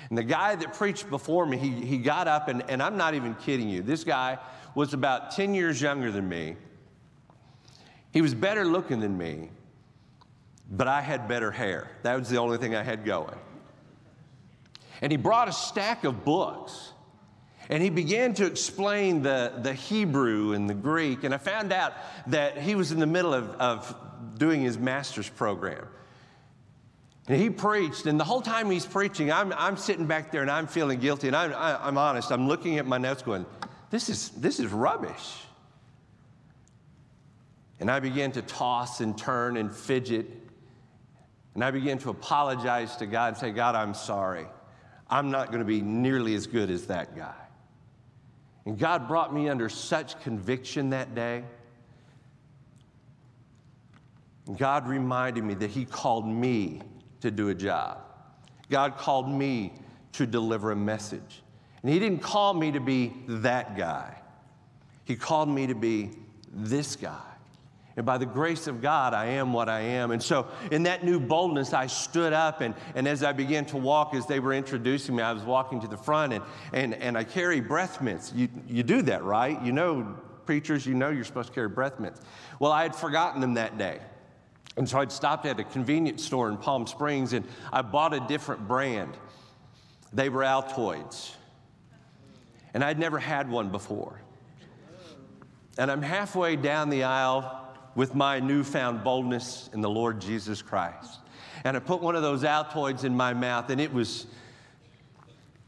And 0.09 0.19
the 0.19 0.23
guy 0.23 0.55
that 0.55 0.75
preached 0.75 1.09
before 1.11 1.47
me, 1.47 1.57
he, 1.57 1.71
he 1.71 1.99
got 1.99 2.29
up, 2.29 2.49
and, 2.49 2.69
and 2.71 2.83
I'm 2.83 2.97
not 2.97 3.15
even 3.15 3.35
kidding 3.35 3.69
you. 3.69 3.83
This 3.83 4.05
guy 4.05 4.39
was 4.75 4.95
about 4.95 5.33
10 5.33 5.55
years 5.55 5.81
younger 5.81 6.11
than 6.11 6.29
me. 6.29 6.57
He 8.13 8.21
was 8.21 8.35
better 8.35 8.65
looking 8.65 9.01
than 9.01 9.17
me 9.17 9.51
but 10.73 10.89
I 10.89 11.03
had 11.03 11.29
better 11.29 11.51
hair. 11.51 11.91
That 12.03 12.19
was 12.19 12.31
the 12.31 12.39
only 12.39 12.57
thing 12.57 12.75
I 12.75 12.83
had 12.83 13.05
going. 13.05 13.39
And 15.03 15.13
he 15.13 15.19
brought 15.19 15.49
a 15.49 15.53
stack 15.53 16.05
of 16.05 16.25
books. 16.25 16.93
And 17.69 17.83
he 17.83 17.91
began 17.91 18.35
to 18.35 18.47
explain 18.47 19.23
the, 19.23 19.53
the 19.63 19.73
Hebrew 19.73 20.53
and 20.53 20.69
the 20.69 20.75
Greek. 20.75 21.25
And 21.25 21.35
I 21.35 21.39
found 21.39 21.73
out 21.73 21.93
that 22.29 22.59
he 22.59 22.75
was 22.75 22.91
in 22.91 22.99
the 22.99 23.07
middle 23.07 23.35
of, 23.35 23.51
of 23.51 23.95
doing 24.39 24.63
his 24.63 24.79
master's 24.79 25.29
program. 25.29 25.87
And 27.29 27.41
he 27.41 27.51
preached, 27.51 28.07
and 28.07 28.19
the 28.19 28.25
whole 28.25 28.43
time 28.43 28.69
he's 28.69 28.85
preaching, 28.85 29.31
I'm, 29.31 29.53
I'm 29.53 29.77
sitting 29.77 30.07
back 30.07 30.33
there 30.33 30.43
and 30.43 30.51
I'm 30.51 30.67
feeling 30.67 30.99
guilty. 30.99 31.29
And 31.29 31.37
I'm, 31.37 31.53
I, 31.55 31.75
am 31.75 31.83
i 31.83 31.89
am 31.89 31.99
honest, 31.99 32.33
I'm 32.33 32.49
looking 32.49 32.79
at 32.79 32.87
my 32.87 32.99
notes 32.99 33.23
going, 33.23 33.47
this 33.91 34.09
is, 34.09 34.31
this 34.31 34.59
is 34.59 34.73
rubbish. 34.73 35.45
And 37.79 37.91
I 37.91 38.01
began 38.01 38.33
to 38.33 38.43
toss 38.43 39.01
and 39.01 39.17
turn 39.17 39.57
and 39.57 39.73
fidget. 39.75 40.42
And 41.55 41.63
I 41.63 41.71
began 41.71 41.99
to 41.99 42.11
apologize 42.11 42.97
to 42.97 43.07
God 43.07 43.29
and 43.29 43.37
say, 43.37 43.51
God, 43.51 43.75
I'm 43.75 43.95
sorry. 43.95 44.47
I'm 45.11 45.31
not 45.31 45.49
going 45.49 45.59
to 45.59 45.67
be 45.67 45.83
nearly 45.83 46.35
as 46.35 46.47
good 46.47 46.71
as 46.71 46.87
that 46.87 47.15
guy. 47.15 47.35
And 48.65 48.79
God 48.79 49.09
brought 49.09 49.35
me 49.35 49.49
under 49.49 49.69
such 49.69 50.19
conviction 50.21 50.91
that 50.91 51.15
day. 51.15 51.45
God 54.57 54.89
reminded 54.89 55.45
me 55.45 55.55
that 55.55 55.71
He 55.71 55.85
called 55.85 56.27
me 56.27 56.81
to 57.21 57.31
do 57.31 57.51
a 57.51 57.55
job. 57.55 57.99
God 58.71 58.97
called 58.97 59.29
me 59.29 59.75
to 60.13 60.27
deliver 60.27 60.73
a 60.73 60.77
message. 60.77 61.43
And 61.83 61.93
He 61.93 61.99
didn't 61.99 62.21
call 62.21 62.55
me 62.55 62.73
to 62.73 62.81
be 62.81 63.13
that 63.29 63.77
guy, 63.77 64.17
He 65.05 65.17
called 65.17 65.49
me 65.49 65.67
to 65.67 65.75
be 65.75 66.11
this 66.53 66.97
guy. 66.97 67.32
And 67.97 68.07
by 68.07 68.17
the 68.17 68.27
grace 68.27 68.67
of 68.67 68.81
God, 68.81 69.13
I 69.13 69.27
am 69.27 69.53
what 69.53 69.69
I 69.69 69.81
am. 69.81 70.13
And 70.13 70.23
so, 70.23 70.47
in 70.71 70.85
that 70.85 71.05
new 71.05 71.21
boldness, 71.21 71.75
I 71.75 71.87
stood 71.87 72.33
up. 72.33 72.63
And, 72.63 72.75
and 72.95 73.07
as 73.07 73.23
I 73.23 73.33
began 73.33 73.67
to 73.67 73.77
walk, 73.77 74.15
as 74.15 74.27
they 74.27 74.41
were 74.41 74.55
introducing 74.55 75.17
me, 75.17 75.23
I 75.23 75.33
was 75.33 75.43
walking 75.43 75.81
to 75.81 75.89
the 75.89 75.97
front 75.97 76.33
and, 76.33 76.45
and, 76.73 76.95
and 76.95 77.19
I 77.19 77.25
carry 77.25 77.61
breath 77.61 78.01
mints. 78.01 78.33
You, 78.35 78.49
you 78.67 78.83
do 78.83 79.03
that, 79.03 79.25
right? 79.25 79.61
You 79.63 79.73
know, 79.73 80.17
preachers, 80.47 80.87
you 80.87 80.95
know 80.95 81.11
you're 81.11 81.25
supposed 81.25 81.49
to 81.49 81.55
carry 81.55 81.69
breath 81.69 82.01
mints. 82.01 82.21
Well, 82.59 82.73
I 82.73 82.83
had 82.83 82.95
forgotten 82.95 83.41
them 83.41 83.55
that 83.55 83.77
day. 83.77 84.01
And 84.77 84.89
so 84.89 84.99
I'd 84.99 85.13
stopped 85.13 85.45
at 85.45 85.61
a 85.61 85.65
convenience 85.65 86.25
store 86.25 86.49
in 86.49 86.57
Palm 86.57 86.87
Springs 86.87 87.35
and 87.35 87.47
I 87.73 87.83
bought 87.83 88.15
a 88.15 88.21
different 88.21 88.67
brand. 88.67 89.17
They 90.15 90.31
were 90.31 90.43
Altoids. 90.43 91.35
And 92.73 92.83
I'd 92.83 92.99
never 92.99 93.19
had 93.19 93.51
one 93.51 93.71
before. 93.71 94.21
And 95.77 95.91
I'm 95.91 96.03
halfway 96.03 96.57
down 96.57 96.91
the 96.91 97.05
aisle 97.05 97.62
with 97.95 98.15
my 98.15 98.41
newfound 98.41 99.05
boldness 99.05 99.71
in 99.73 99.81
the 99.81 99.91
Lord 99.91 100.21
Jesus 100.21 100.63
Christ. 100.63 101.21
And 101.65 101.77
I 101.77 101.81
put 101.81 102.01
one 102.01 102.17
of 102.17 102.23
those 102.23 102.43
Altoids 102.43 103.05
in 103.05 103.17
my 103.17 103.35
mouth, 103.35 103.71
and 103.71 103.81
it 103.81 103.93
was 103.93 104.27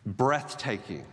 breathtaking. 0.07 1.05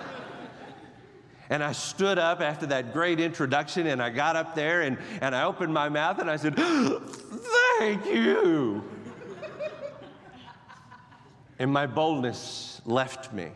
and 1.50 1.62
I 1.62 1.72
stood 1.72 2.18
up 2.18 2.40
after 2.40 2.66
that 2.66 2.92
great 2.92 3.20
introduction, 3.20 3.86
and 3.86 4.02
I 4.02 4.10
got 4.10 4.36
up 4.36 4.54
there 4.54 4.82
and, 4.82 4.98
and 5.20 5.34
I 5.34 5.44
opened 5.44 5.74
my 5.74 5.88
mouth 5.88 6.18
and 6.18 6.30
I 6.30 6.36
said, 6.36 6.56
Thank 7.78 8.06
you. 8.06 8.82
and 11.58 11.70
my 11.70 11.86
boldness 11.86 12.80
left 12.84 13.32
me. 13.32 13.50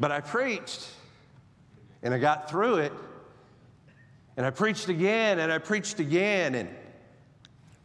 But 0.00 0.12
I 0.12 0.20
preached, 0.20 0.88
and 2.02 2.14
I 2.14 2.18
got 2.18 2.48
through 2.48 2.76
it. 2.76 2.92
And 4.38 4.46
I 4.46 4.50
preached 4.50 4.88
again 4.88 5.40
and 5.40 5.52
I 5.52 5.58
preached 5.58 5.98
again. 5.98 6.54
And 6.54 6.68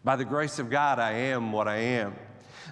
by 0.04 0.16
the 0.16 0.24
grace 0.24 0.60
of 0.60 0.70
God, 0.70 1.00
I 1.00 1.12
am 1.12 1.52
what 1.52 1.68
I 1.68 1.78
am. 1.78 2.13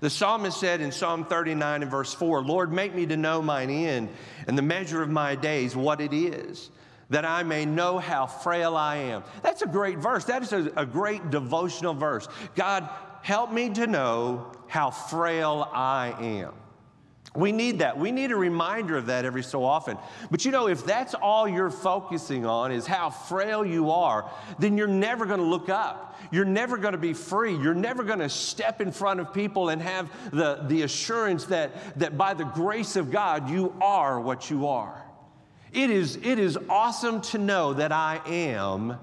The 0.01 0.09
psalmist 0.09 0.59
said 0.59 0.81
in 0.81 0.91
Psalm 0.91 1.25
39 1.25 1.81
and 1.81 1.89
verse 1.89 2.13
4 2.13 2.43
Lord, 2.43 2.71
make 2.71 2.93
me 2.93 3.07
to 3.07 3.17
know 3.17 3.41
mine 3.41 3.71
end 3.71 4.09
and 4.47 4.55
the 4.55 4.61
measure 4.61 5.01
of 5.01 5.09
my 5.09 5.33
days, 5.33 5.75
what 5.75 5.99
it 5.99 6.13
is, 6.13 6.69
that 7.09 7.25
I 7.25 7.41
may 7.41 7.65
know 7.65 7.97
how 7.97 8.27
frail 8.27 8.77
I 8.77 8.97
am. 8.97 9.23
That's 9.41 9.63
a 9.63 9.67
great 9.67 9.97
verse. 9.97 10.25
That 10.25 10.43
is 10.43 10.53
a, 10.53 10.71
a 10.77 10.85
great 10.85 11.31
devotional 11.31 11.95
verse. 11.95 12.27
God, 12.55 12.87
help 13.23 13.51
me 13.51 13.71
to 13.71 13.87
know 13.87 14.51
how 14.67 14.91
frail 14.91 15.67
I 15.73 16.13
am. 16.19 16.53
We 17.33 17.53
need 17.53 17.79
that. 17.79 17.97
We 17.97 18.11
need 18.11 18.31
a 18.31 18.35
reminder 18.35 18.97
of 18.97 19.05
that 19.05 19.23
every 19.23 19.43
so 19.43 19.63
often. 19.63 19.97
But 20.29 20.43
you 20.43 20.51
know, 20.51 20.67
if 20.67 20.85
that's 20.85 21.13
all 21.13 21.47
you're 21.47 21.69
focusing 21.69 22.45
on 22.45 22.73
is 22.73 22.85
how 22.85 23.09
frail 23.09 23.65
you 23.65 23.91
are, 23.91 24.29
then 24.59 24.77
you're 24.77 24.87
never 24.87 25.25
going 25.25 25.39
to 25.39 25.45
look 25.45 25.69
up. 25.69 26.19
You're 26.29 26.43
never 26.43 26.77
going 26.77 26.91
to 26.91 26.97
be 26.97 27.13
free. 27.13 27.55
You're 27.55 27.73
never 27.73 28.03
going 28.03 28.19
to 28.19 28.27
step 28.27 28.81
in 28.81 28.91
front 28.91 29.21
of 29.21 29.33
people 29.33 29.69
and 29.69 29.81
have 29.81 30.11
the, 30.31 30.65
the 30.67 30.81
assurance 30.81 31.45
that, 31.45 31.97
that 31.99 32.17
by 32.17 32.33
the 32.33 32.43
grace 32.43 32.97
of 32.97 33.11
God, 33.11 33.49
you 33.49 33.73
are 33.81 34.19
what 34.19 34.49
you 34.49 34.67
are. 34.67 35.01
It 35.71 35.89
is, 35.89 36.17
it 36.17 36.37
is 36.37 36.57
awesome 36.69 37.21
to 37.21 37.37
know 37.37 37.73
that 37.73 37.93
I 37.93 38.19
am 38.25 38.97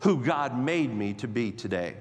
who 0.00 0.24
God 0.24 0.58
made 0.58 0.92
me 0.92 1.14
to 1.14 1.28
be 1.28 1.52
today. 1.52 1.94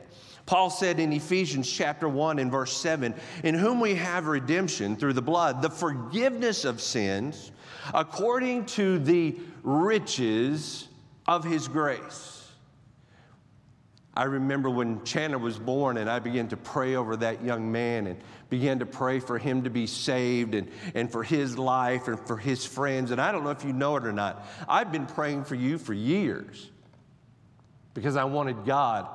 Paul 0.47 0.69
said 0.69 0.99
in 1.01 1.11
Ephesians 1.11 1.69
chapter 1.69 2.07
1 2.07 2.39
and 2.39 2.49
verse 2.49 2.75
7, 2.75 3.13
in 3.43 3.53
whom 3.53 3.81
we 3.81 3.95
have 3.95 4.27
redemption 4.27 4.95
through 4.95 5.13
the 5.13 5.21
blood, 5.21 5.61
the 5.61 5.69
forgiveness 5.69 6.63
of 6.63 6.81
sins, 6.81 7.51
according 7.93 8.65
to 8.67 8.97
the 8.97 9.37
riches 9.61 10.87
of 11.27 11.43
his 11.43 11.67
grace. 11.67 12.49
I 14.15 14.23
remember 14.23 14.69
when 14.69 15.03
Chandler 15.03 15.37
was 15.37 15.59
born, 15.59 15.97
and 15.97 16.09
I 16.09 16.19
began 16.19 16.47
to 16.47 16.57
pray 16.57 16.95
over 16.95 17.17
that 17.17 17.43
young 17.43 17.69
man 17.69 18.07
and 18.07 18.17
began 18.49 18.79
to 18.79 18.85
pray 18.85 19.19
for 19.19 19.37
him 19.37 19.65
to 19.65 19.69
be 19.69 19.85
saved 19.85 20.55
and, 20.55 20.71
and 20.95 21.11
for 21.11 21.23
his 21.23 21.57
life 21.57 22.07
and 22.07 22.17
for 22.21 22.37
his 22.37 22.65
friends. 22.65 23.11
And 23.11 23.19
I 23.19 23.33
don't 23.33 23.43
know 23.43 23.51
if 23.51 23.65
you 23.65 23.73
know 23.73 23.97
it 23.97 24.05
or 24.05 24.13
not, 24.13 24.47
I've 24.67 24.93
been 24.93 25.07
praying 25.07 25.43
for 25.43 25.55
you 25.55 25.77
for 25.77 25.93
years 25.93 26.71
because 27.93 28.15
I 28.15 28.23
wanted 28.23 28.65
God 28.65 29.07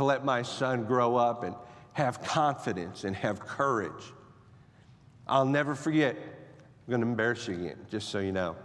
to 0.00 0.04
let 0.04 0.24
my 0.24 0.40
son 0.40 0.84
grow 0.84 1.16
up 1.16 1.44
and 1.44 1.54
have 1.92 2.22
confidence 2.22 3.04
and 3.04 3.14
have 3.14 3.38
courage. 3.38 4.14
I'll 5.28 5.44
never 5.44 5.74
forget, 5.74 6.16
I'm 6.16 6.90
going 6.90 7.02
to 7.02 7.06
embarrass 7.06 7.46
you 7.46 7.52
again, 7.52 7.76
just 7.90 8.08
so 8.08 8.18
you 8.18 8.32
know. 8.32 8.56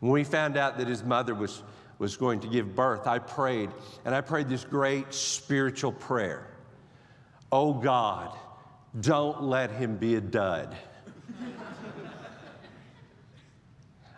When 0.00 0.10
we 0.10 0.24
found 0.24 0.56
out 0.56 0.76
that 0.78 0.88
his 0.88 1.04
mother 1.04 1.36
was, 1.36 1.62
was 2.00 2.16
going 2.16 2.40
to 2.40 2.48
give 2.48 2.74
birth, 2.74 3.06
I 3.06 3.20
prayed, 3.20 3.70
and 4.04 4.12
I 4.12 4.22
prayed 4.22 4.48
this 4.48 4.64
great 4.64 5.14
spiritual 5.14 5.92
prayer 5.92 6.48
Oh 7.52 7.72
God, 7.72 8.36
don't 9.00 9.44
let 9.44 9.70
him 9.70 9.98
be 9.98 10.16
a 10.16 10.20
dud. 10.20 10.74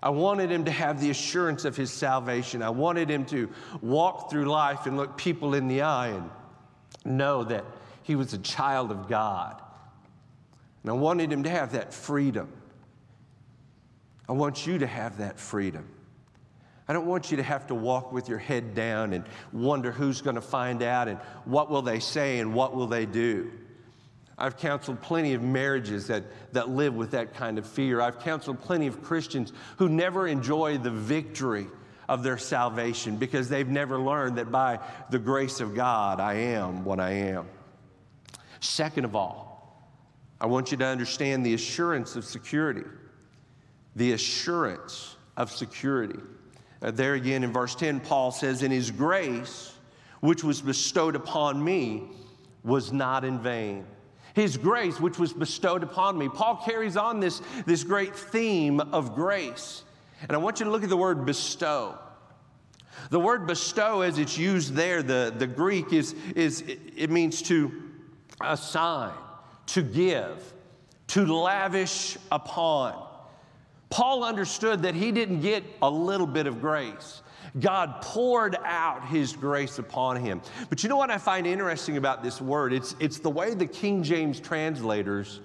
I 0.05 0.11
wanted 0.11 0.51
him 0.51 0.67
to 0.67 0.71
have 0.71 1.01
the 1.01 1.09
assurance 1.09 1.65
of 1.65 1.79
his 1.79 1.91
salvation. 1.91 2.63
I 2.63 2.69
wanted 2.69 3.11
him 3.11 3.25
to 3.27 3.49
walk 3.81 4.31
through 4.31 4.45
life 4.45 4.85
and 4.85 4.99
look 4.99 5.17
people 5.17 5.55
in 5.55 5.67
the 5.67 5.81
eye 5.81 6.09
and 6.09 6.31
know 7.07 7.43
that 7.45 7.65
he 8.03 8.15
was 8.15 8.35
a 8.35 8.39
child 8.39 8.91
of 8.91 9.09
God. 9.09 9.63
And 10.83 10.91
I 10.91 10.93
wanted 10.93 11.33
him 11.33 11.45
to 11.45 11.49
have 11.49 11.73
that 11.73 11.95
freedom. 11.95 12.53
I 14.29 14.33
want 14.33 14.67
you 14.67 14.77
to 14.77 14.87
have 14.87 15.17
that 15.19 15.41
freedom. 15.41 15.89
I 16.87 16.93
don't 16.93 17.07
want 17.07 17.31
you 17.31 17.39
to 17.39 17.43
have 17.43 17.67
to 17.69 17.75
walk 17.75 18.13
with 18.13 18.29
your 18.29 18.37
head 18.37 18.75
down 18.75 19.15
and 19.15 19.25
wonder 19.55 19.91
who's 19.91 20.21
going 20.21 20.37
to 20.37 20.43
find 20.43 20.83
out 20.83 21.09
and 21.09 21.19
what 21.47 21.71
will 21.71 21.81
they 21.81 21.99
say 21.99 22.41
and 22.41 22.55
what 22.55 22.77
will 22.77 22.87
they 22.87 23.07
do. 23.07 23.51
I've 24.37 24.57
counseled 24.57 25.01
plenty 25.01 25.35
of 25.35 25.43
marriages 25.43 26.09
that, 26.09 26.25
that 26.53 26.69
live 26.69 26.95
with 26.95 27.13
that 27.13 27.35
kind 27.35 27.59
of 27.59 27.67
fear. 27.67 28.01
I've 28.01 28.19
counseled 28.19 28.61
plenty 28.61 28.87
of 28.87 29.03
Christians 29.03 29.53
who 29.77 29.89
never 29.89 30.27
enjoy 30.27 30.79
the 30.79 30.91
victory 30.91 31.67
of 32.09 32.23
their 32.23 32.37
salvation 32.39 33.17
because 33.17 33.49
they've 33.49 33.69
never 33.69 33.99
learned 33.99 34.39
that 34.39 34.51
by 34.51 34.81
the 35.11 35.19
grace 35.19 35.61
of 35.61 35.75
God, 35.75 36.21
I 36.21 36.35
am 36.35 36.85
what 36.85 37.01
I 37.01 37.11
am. 37.11 37.47
Second 38.61 39.05
of 39.05 39.15
all, 39.15 39.55
I 40.41 40.47
want 40.47 40.73
you 40.73 40.77
to 40.79 40.85
understand 40.85 41.47
the 41.47 41.55
assurance 41.55 42.17
of 42.17 42.25
security. 42.25 42.85
The 43.97 44.13
assurance 44.13 45.17
of 45.37 45.51
security. 45.51 46.19
Uh, 46.83 46.91
there 46.91 47.15
again 47.15 47.45
in 47.45 47.53
verse 47.53 47.75
10, 47.75 48.01
Paul 48.01 48.33
says, 48.33 48.63
In 48.63 48.71
his 48.71 48.91
grace, 48.91 49.73
which 50.21 50.43
was 50.43 50.61
bestowed 50.61 51.15
upon 51.15 51.63
me, 51.63 52.05
was 52.63 52.93
not 52.93 53.25
in 53.25 53.39
vain. 53.39 53.87
His 54.35 54.57
grace, 54.57 55.01
which 55.01 55.19
was 55.19 55.33
bestowed 55.33 55.83
upon 55.83 56.19
me. 56.19 56.29
Paul 56.29 56.63
carries 56.65 56.97
on 56.97 57.21
this, 57.21 57.41
this 57.67 57.85
great 57.85 58.15
theme 58.15 58.81
of 58.81 59.15
grace. 59.15 59.85
And 60.23 60.33
I 60.33 60.37
want 60.37 60.61
you 60.61 60.67
to 60.67 60.71
look 60.71 60.83
at 60.83 60.89
the 60.89 60.97
word 60.97 61.25
bestow. 61.25 61.99
The 63.11 63.21
word 63.21 63.47
bestow, 63.47 64.01
as 64.01 64.19
it's 64.19 64.37
used 64.37 64.75
there, 64.75 65.03
the, 65.03 65.33
the 65.37 65.47
Greek 65.47 65.93
is, 65.93 66.15
is 66.35 66.63
it 66.67 67.11
means 67.11 67.43
to 67.43 67.73
assign, 68.41 69.13
to 69.67 69.83
give, 69.83 70.53
to 71.09 71.27
lavish 71.27 72.17
upon. 72.33 73.07
Paul 73.91 74.25
understood 74.25 74.83
that 74.83 74.95
he 74.95 75.13
didn't 75.13 75.41
get 75.41 75.63
a 75.81 75.91
little 75.91 76.27
bit 76.27 76.47
of 76.47 76.61
grace. 76.61 77.23
God 77.61 78.01
poured 78.01 78.57
out 78.65 79.07
his 79.07 79.33
grace 79.33 79.79
upon 79.79 80.17
him. 80.17 80.41
But 80.69 80.83
you 80.83 80.89
know 80.89 80.97
what 80.97 81.11
I 81.11 81.19
find 81.19 81.47
interesting 81.47 81.97
about 81.97 82.23
this 82.23 82.41
word? 82.41 82.73
It's, 82.73 82.97
it's 82.99 83.19
the 83.19 83.31
way 83.31 83.55
the 83.55 83.67
King 83.67 84.03
James 84.03 84.41
translators 84.41 85.41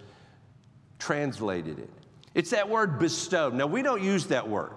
translated 0.98 1.78
it. 1.80 1.89
It's 2.34 2.50
that 2.50 2.67
word 2.67 2.98
bestowed. 2.98 3.54
Now, 3.54 3.67
we 3.67 3.82
don't 3.84 4.02
use 4.02 4.26
that 4.28 4.48
word, 4.48 4.74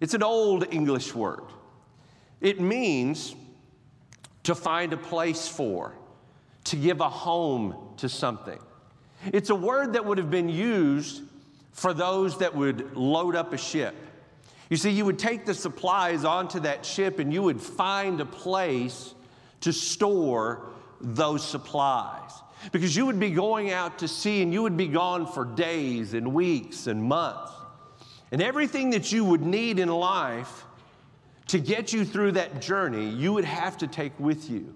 it's 0.00 0.14
an 0.14 0.22
old 0.22 0.72
English 0.72 1.14
word. 1.14 1.44
It 2.40 2.60
means 2.60 3.34
to 4.44 4.54
find 4.54 4.94
a 4.94 4.96
place 4.96 5.46
for, 5.46 5.94
to 6.64 6.76
give 6.76 7.00
a 7.00 7.08
home 7.08 7.76
to 7.98 8.08
something. 8.08 8.58
It's 9.26 9.50
a 9.50 9.54
word 9.54 9.92
that 9.92 10.04
would 10.06 10.16
have 10.16 10.30
been 10.30 10.48
used 10.48 11.22
for 11.72 11.92
those 11.92 12.38
that 12.38 12.54
would 12.54 12.96
load 12.96 13.36
up 13.36 13.52
a 13.52 13.58
ship 13.58 13.94
You 14.70 14.76
see, 14.76 14.90
you 14.90 15.04
would 15.04 15.18
take 15.18 15.44
the 15.44 15.52
supplies 15.52 16.24
onto 16.24 16.60
that 16.60 16.86
ship 16.86 17.18
and 17.18 17.34
you 17.34 17.42
would 17.42 17.60
find 17.60 18.20
a 18.20 18.24
place 18.24 19.14
to 19.60 19.72
store 19.72 20.70
those 21.00 21.46
supplies. 21.46 22.30
Because 22.72 22.94
you 22.94 23.04
would 23.06 23.18
be 23.18 23.30
going 23.30 23.72
out 23.72 23.98
to 23.98 24.08
sea 24.08 24.42
and 24.42 24.52
you 24.52 24.62
would 24.62 24.76
be 24.76 24.86
gone 24.86 25.26
for 25.26 25.44
days 25.44 26.14
and 26.14 26.32
weeks 26.32 26.86
and 26.86 27.02
months. 27.02 27.52
And 28.30 28.40
everything 28.40 28.90
that 28.90 29.10
you 29.10 29.24
would 29.24 29.42
need 29.42 29.80
in 29.80 29.88
life 29.88 30.64
to 31.48 31.58
get 31.58 31.92
you 31.92 32.04
through 32.04 32.32
that 32.32 32.60
journey, 32.60 33.08
you 33.08 33.32
would 33.32 33.44
have 33.44 33.78
to 33.78 33.88
take 33.88 34.12
with 34.20 34.48
you. 34.48 34.72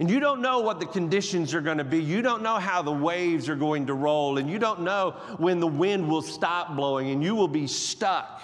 And 0.00 0.10
you 0.10 0.18
don't 0.18 0.42
know 0.42 0.60
what 0.60 0.80
the 0.80 0.86
conditions 0.86 1.54
are 1.54 1.60
going 1.60 1.78
to 1.78 1.84
be. 1.84 2.02
You 2.02 2.22
don't 2.22 2.42
know 2.42 2.56
how 2.56 2.82
the 2.82 2.92
waves 2.92 3.48
are 3.48 3.56
going 3.56 3.86
to 3.86 3.94
roll. 3.94 4.38
And 4.38 4.50
you 4.50 4.58
don't 4.58 4.80
know 4.80 5.12
when 5.38 5.60
the 5.60 5.66
wind 5.66 6.08
will 6.08 6.22
stop 6.22 6.74
blowing 6.74 7.10
and 7.10 7.22
you 7.22 7.34
will 7.34 7.48
be 7.48 7.66
stuck. 7.68 8.42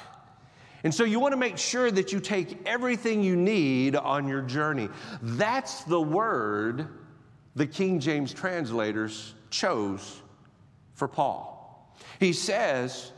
And 0.84 0.92
so 0.92 1.04
you 1.04 1.20
want 1.20 1.32
to 1.32 1.38
make 1.38 1.58
sure 1.58 1.90
that 1.90 2.12
you 2.12 2.20
take 2.20 2.58
everything 2.66 3.22
you 3.22 3.36
need 3.36 3.94
on 3.94 4.26
your 4.26 4.42
journey. 4.42 4.88
That's 5.22 5.84
the 5.84 6.00
word 6.00 6.88
the 7.54 7.66
King 7.66 8.00
James 8.00 8.32
translators 8.32 9.34
chose 9.50 10.22
for 10.94 11.06
Paul. 11.06 11.94
He 12.18 12.32
says, 12.32 13.12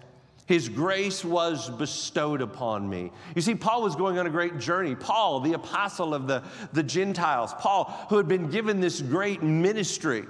his 0.47 0.69
grace 0.69 1.25
was 1.25 1.71
bestowed 1.71 2.43
upon 2.43 2.89
me. 2.89 3.13
You 3.35 3.41
see, 3.41 3.55
Paul 3.55 3.83
was 3.83 3.97
going 3.97 4.19
on 4.19 4.27
a 4.27 4.31
great 4.31 4.59
journey. 4.59 4.95
Paul, 4.95 5.41
the 5.41 5.55
apostle 5.55 6.13
of 6.13 6.27
the, 6.27 6.43
the 6.73 6.83
Gentiles, 6.83 7.55
Paul, 7.59 7.85
who 8.11 8.19
had 8.19 8.29
been 8.29 8.51
given 8.51 8.81
this 8.81 9.01
great 9.01 9.43
ministry, 9.43 10.25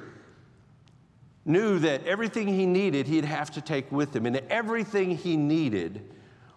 knew 1.44 1.81
that 1.81 2.07
everything 2.07 2.47
he 2.47 2.64
needed, 2.64 3.09
he'd 3.09 3.25
have 3.25 3.51
to 3.53 3.61
take 3.61 3.90
with 3.90 4.14
him. 4.14 4.27
And 4.27 4.37
everything 4.51 5.16
he 5.16 5.37
needed 5.37 6.13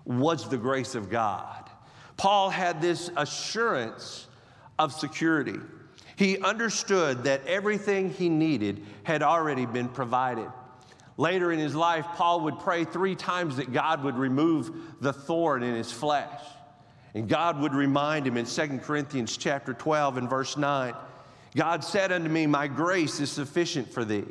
was 0.07 0.49
the 0.49 0.57
grace 0.57 0.95
of 0.95 1.09
God. 1.09 1.69
Paul 2.15 2.49
had 2.49 2.81
this 2.81 3.11
assurance 3.15 4.27
of 4.79 4.93
security. 4.93 5.59
He 6.15 6.39
understood 6.39 7.25
that 7.25 7.45
everything 7.45 8.09
he 8.11 8.29
needed 8.29 8.83
had 9.03 9.21
already 9.21 9.65
been 9.65 9.89
provided. 9.89 10.47
Later 11.17 11.51
in 11.51 11.59
his 11.59 11.75
life, 11.75 12.05
Paul 12.13 12.41
would 12.41 12.59
pray 12.59 12.85
three 12.85 13.15
times 13.15 13.57
that 13.57 13.73
God 13.73 14.03
would 14.03 14.17
remove 14.17 14.71
the 15.01 15.13
thorn 15.13 15.61
in 15.61 15.75
his 15.75 15.91
flesh. 15.91 16.41
And 17.13 17.27
God 17.27 17.59
would 17.59 17.73
remind 17.73 18.25
him 18.25 18.37
in 18.37 18.45
2 18.45 18.79
Corinthians 18.79 19.35
chapter 19.35 19.73
12 19.73 20.17
and 20.17 20.29
verse 20.29 20.57
9, 20.57 20.93
God 21.55 21.83
said 21.83 22.11
unto 22.11 22.29
me, 22.29 22.45
My 22.45 22.67
grace 22.67 23.19
is 23.19 23.31
sufficient 23.31 23.91
for 23.91 24.05
thee, 24.05 24.25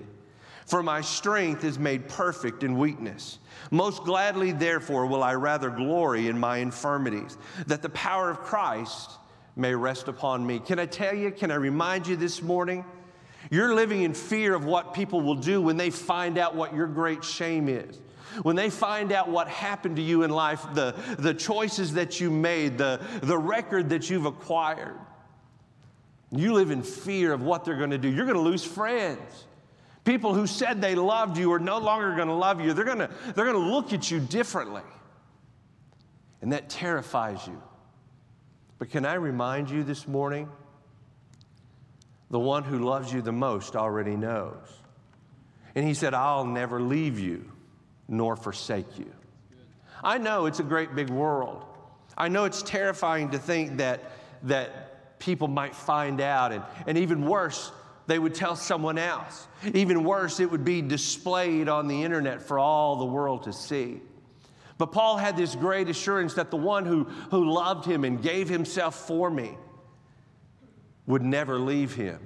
for 0.67 0.83
my 0.83 1.01
strength 1.01 1.65
is 1.65 1.79
made 1.79 2.09
perfect 2.09 2.63
in 2.63 2.77
weakness. 2.77 3.39
Most 3.71 4.05
gladly, 4.05 4.53
therefore, 4.53 5.07
will 5.07 5.23
I 5.23 5.35
rather 5.35 5.71
glory 5.71 6.29
in 6.29 6.39
my 6.39 6.59
infirmities, 6.59 7.39
that 7.67 7.83
the 7.83 7.89
power 7.91 8.31
of 8.31 8.41
Christ 8.41 9.13
may 9.55 9.75
rest 9.75 10.09
upon 10.09 10.47
me. 10.47 10.59
Can 10.59 10.79
I 10.79 10.87
tell 10.87 11.15
you, 11.15 11.31
can 11.31 11.51
I 11.51 11.55
remind 11.55 12.07
you 12.07 12.17
this 12.17 12.43
morning? 12.43 12.85
You're 13.51 13.75
living 13.75 14.03
in 14.03 14.13
fear 14.13 14.55
of 14.55 14.65
what 14.65 14.93
people 14.93 15.21
will 15.21 15.37
do 15.37 15.63
when 15.63 15.77
they 15.77 15.91
find 15.91 16.37
out 16.37 16.55
what 16.55 16.75
your 16.75 16.87
great 16.87 17.25
shame 17.25 17.69
is. 17.69 17.99
When 18.43 18.57
they 18.57 18.69
find 18.69 19.13
out 19.13 19.31
what 19.31 19.49
happened 19.49 19.97
to 19.97 20.03
you 20.03 20.25
in 20.25 20.31
life, 20.31 20.67
the, 20.75 20.95
the 21.19 21.33
choices 21.33 21.95
that 21.95 22.21
you 22.21 22.31
made, 22.31 22.77
the, 22.77 23.01
the 23.23 23.39
record 23.39 23.89
that 23.91 24.11
you've 24.11 24.27
acquired. 24.27 24.99
You 26.31 26.53
live 26.53 26.71
in 26.71 26.83
fear 26.83 27.33
of 27.33 27.41
what 27.43 27.65
they're 27.65 27.79
going 27.79 27.91
to 27.91 27.99
do. 27.99 28.09
You're 28.09 28.27
going 28.27 28.37
to 28.37 28.43
lose 28.43 28.65
friends. 28.65 29.46
People 30.07 30.35
who 30.35 30.47
said 30.47 30.81
they 30.81 30.95
loved 30.95 31.37
you 31.37 31.53
are 31.53 31.59
no 31.59 31.79
longer 31.79 32.15
going 32.15 32.29
to 32.29 32.35
love 32.35 32.61
you. 32.61 32.73
They're 32.73 32.85
going 32.85 33.01
to, 33.01 33.11
they're 33.35 33.45
going 33.45 33.57
to 33.57 33.71
look 33.71 33.93
at 33.93 34.09
you 34.09 34.21
differently. 34.21 34.83
And 36.41 36.53
that 36.53 36.71
terrifies 36.71 37.45
you. 37.45 37.61
But 38.79 38.91
can 38.91 39.05
I 39.05 39.15
remind 39.15 39.69
you 39.69 39.83
this 39.83 40.07
morning? 40.07 40.49
The 42.31 42.39
one 42.39 42.63
who 42.63 42.79
loves 42.79 43.13
you 43.13 43.21
the 43.21 43.33
most 43.33 43.75
already 43.75 44.15
knows. 44.15 44.55
And 45.75 45.85
he 45.85 45.93
said, 45.93 46.15
I'll 46.15 46.47
never 46.47 46.81
leave 46.81 47.19
you 47.19 47.51
nor 48.07 48.37
forsake 48.37 48.99
you. 49.01 49.13
I 50.05 50.19
know 50.19 50.47
it's 50.47 50.61
a 50.61 50.65
great 50.65 50.95
big 50.95 51.11
world. 51.11 51.65
I 52.17 52.29
know 52.29 52.45
it's 52.45 52.63
terrifying 52.63 53.33
to 53.33 53.39
think 53.39 53.79
that, 53.79 54.03
that 54.45 55.19
people 55.19 55.49
might 55.49 55.75
find 55.75 56.21
out, 56.21 56.53
and, 56.53 56.63
and 56.87 56.97
even 56.97 57.27
worse, 57.27 57.73
they 58.07 58.19
would 58.19 58.35
tell 58.35 58.57
someone 58.57 58.99
else. 58.99 59.49
Even 59.75 60.05
worse, 60.05 60.41
it 60.41 60.51
would 60.51 60.65
be 60.65 60.83
displayed 60.83 61.69
on 61.69 61.89
the 61.89 62.03
internet 62.03 62.43
for 62.43 62.59
all 62.59 62.97
the 62.97 63.05
world 63.05 63.45
to 63.45 63.53
see. 63.53 64.01
But 64.79 64.93
Paul 64.93 65.17
had 65.17 65.37
this 65.37 65.55
great 65.55 65.89
assurance 65.89 66.35
that 66.35 66.51
the 66.51 66.57
one 66.57 66.85
who, 66.85 67.05
who 67.31 67.51
loved 67.51 67.87
him 67.87 68.05
and 68.05 68.23
gave 68.23 68.49
himself 68.49 69.07
for 69.07 69.31
me 69.31 69.57
would 71.07 71.23
never 71.23 71.59
leave 71.59 71.95
him 71.95 72.21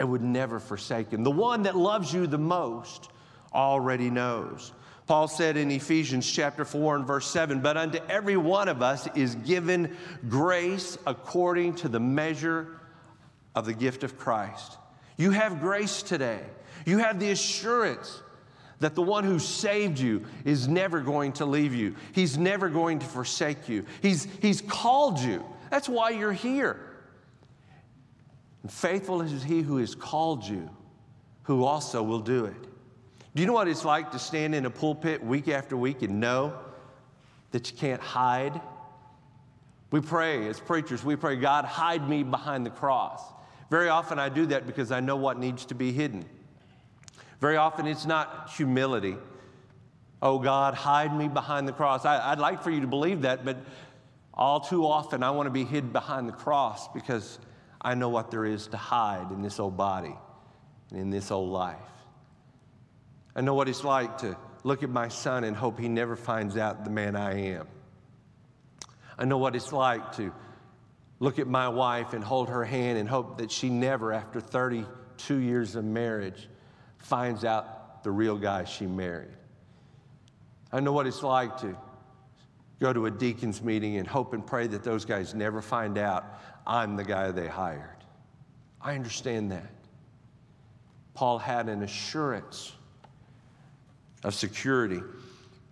and 0.00 0.10
would 0.10 0.22
never 0.22 0.58
forsake 0.58 1.10
him. 1.10 1.22
The 1.22 1.30
one 1.30 1.62
that 1.62 1.76
loves 1.76 2.12
you 2.12 2.26
the 2.26 2.38
most 2.38 3.10
already 3.52 4.10
knows. 4.10 4.72
Paul 5.06 5.26
said 5.26 5.56
in 5.56 5.70
Ephesians 5.70 6.30
chapter 6.30 6.64
4 6.64 6.96
and 6.96 7.06
verse 7.06 7.26
7, 7.26 7.60
but 7.60 7.76
unto 7.76 7.98
every 8.08 8.36
one 8.36 8.68
of 8.68 8.82
us 8.82 9.08
is 9.14 9.36
given 9.36 9.96
grace 10.28 10.98
according 11.06 11.76
to 11.76 11.88
the 11.88 12.00
measure 12.00 12.80
of 13.54 13.64
the 13.64 13.72
gift 13.72 14.04
of 14.04 14.18
Christ. 14.18 14.76
You 15.18 15.32
have 15.32 15.60
grace 15.60 16.02
today. 16.02 16.40
You 16.86 16.98
have 16.98 17.20
the 17.20 17.30
assurance 17.30 18.22
that 18.80 18.94
the 18.94 19.02
one 19.02 19.24
who 19.24 19.38
saved 19.38 19.98
you 19.98 20.24
is 20.44 20.68
never 20.68 21.00
going 21.00 21.32
to 21.32 21.44
leave 21.44 21.74
you. 21.74 21.96
He's 22.12 22.38
never 22.38 22.68
going 22.68 23.00
to 23.00 23.06
forsake 23.06 23.68
you. 23.68 23.84
He's, 24.00 24.26
he's 24.40 24.62
called 24.62 25.18
you. 25.18 25.44
That's 25.70 25.88
why 25.88 26.10
you're 26.10 26.32
here. 26.32 26.80
And 28.62 28.72
faithful 28.72 29.20
is 29.20 29.42
he 29.42 29.62
who 29.62 29.78
has 29.78 29.94
called 29.94 30.44
you, 30.44 30.70
who 31.42 31.64
also 31.64 32.02
will 32.02 32.20
do 32.20 32.46
it. 32.46 32.66
Do 33.34 33.42
you 33.42 33.46
know 33.46 33.52
what 33.52 33.68
it's 33.68 33.84
like 33.84 34.12
to 34.12 34.18
stand 34.18 34.54
in 34.54 34.66
a 34.66 34.70
pulpit 34.70 35.22
week 35.22 35.48
after 35.48 35.76
week 35.76 36.02
and 36.02 36.20
know 36.20 36.56
that 37.50 37.70
you 37.70 37.76
can't 37.76 38.00
hide? 38.00 38.60
We 39.90 40.00
pray 40.00 40.46
as 40.48 40.60
preachers, 40.60 41.04
we 41.04 41.16
pray, 41.16 41.36
God, 41.36 41.64
hide 41.64 42.08
me 42.08 42.22
behind 42.22 42.64
the 42.64 42.70
cross. 42.70 43.22
Very 43.70 43.88
often 43.88 44.18
I 44.18 44.28
do 44.28 44.46
that 44.46 44.66
because 44.66 44.90
I 44.90 45.00
know 45.00 45.16
what 45.16 45.38
needs 45.38 45.64
to 45.66 45.74
be 45.74 45.92
hidden. 45.92 46.24
Very 47.40 47.56
often 47.56 47.86
it's 47.86 48.06
not 48.06 48.50
humility. 48.56 49.16
Oh 50.20 50.38
God, 50.38 50.74
hide 50.74 51.16
me 51.16 51.28
behind 51.28 51.68
the 51.68 51.72
cross. 51.72 52.04
I, 52.04 52.30
would 52.30 52.40
like 52.40 52.62
for 52.62 52.70
you 52.70 52.80
to 52.80 52.86
believe 52.86 53.22
that, 53.22 53.44
but 53.44 53.58
all 54.34 54.60
too 54.60 54.86
often 54.86 55.22
I 55.22 55.30
want 55.30 55.46
to 55.46 55.50
be 55.50 55.64
hid 55.64 55.92
behind 55.92 56.28
the 56.28 56.32
cross 56.32 56.88
because 56.88 57.38
I 57.80 57.94
know 57.94 58.08
what 58.08 58.30
there 58.30 58.44
is 58.44 58.66
to 58.68 58.76
hide 58.76 59.30
in 59.30 59.42
this 59.42 59.60
old 59.60 59.76
body 59.76 60.16
and 60.90 60.98
in 60.98 61.10
this 61.10 61.30
old 61.30 61.50
life. 61.50 61.76
I 63.36 63.40
know 63.40 63.54
what 63.54 63.68
it's 63.68 63.84
like 63.84 64.18
to 64.18 64.36
look 64.64 64.82
at 64.82 64.90
my 64.90 65.08
son 65.08 65.44
and 65.44 65.56
hope 65.56 65.78
he 65.78 65.88
never 65.88 66.16
finds 66.16 66.56
out 66.56 66.84
the 66.84 66.90
man 66.90 67.14
I 67.14 67.52
am. 67.52 67.68
I 69.16 69.24
know 69.24 69.38
what 69.38 69.54
it's 69.54 69.72
like 69.72 70.16
to 70.16 70.32
look 71.20 71.38
at 71.38 71.46
my 71.46 71.68
wife 71.68 72.12
and 72.12 72.22
hold 72.22 72.48
her 72.48 72.64
hand 72.64 72.98
and 72.98 73.08
hope 73.08 73.38
that 73.38 73.50
she 73.50 73.68
never, 73.68 74.12
after 74.12 74.40
32 74.40 75.36
years 75.36 75.74
of 75.74 75.84
marriage, 75.84 76.48
finds 76.98 77.44
out 77.44 78.02
the 78.04 78.10
real 78.10 78.36
guy 78.36 78.64
she 78.64 78.86
married. 78.86 79.36
I 80.72 80.80
know 80.80 80.92
what 80.92 81.06
it's 81.06 81.22
like 81.22 81.58
to 81.60 81.76
go 82.80 82.92
to 82.92 83.06
a 83.06 83.10
deacon's 83.10 83.62
meeting 83.62 83.96
and 83.96 84.06
hope 84.06 84.32
and 84.34 84.46
pray 84.46 84.66
that 84.68 84.84
those 84.84 85.04
guys 85.04 85.34
never 85.34 85.60
find 85.60 85.98
out 85.98 86.40
I'm 86.66 86.96
the 86.96 87.04
guy 87.04 87.30
they 87.30 87.48
hired. 87.48 88.04
I 88.80 88.94
understand 88.94 89.50
that. 89.50 89.70
Paul 91.14 91.38
had 91.38 91.68
an 91.68 91.82
assurance 91.82 92.72
of 94.22 94.34
security. 94.34 95.00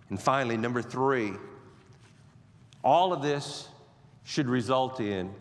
And 0.09 0.21
finally, 0.21 0.57
number 0.57 0.83
three, 0.83 1.33
all 2.83 3.13
of 3.13 3.23
this 3.23 3.69
should 4.27 4.49
result 4.49 4.99
in 5.01 5.33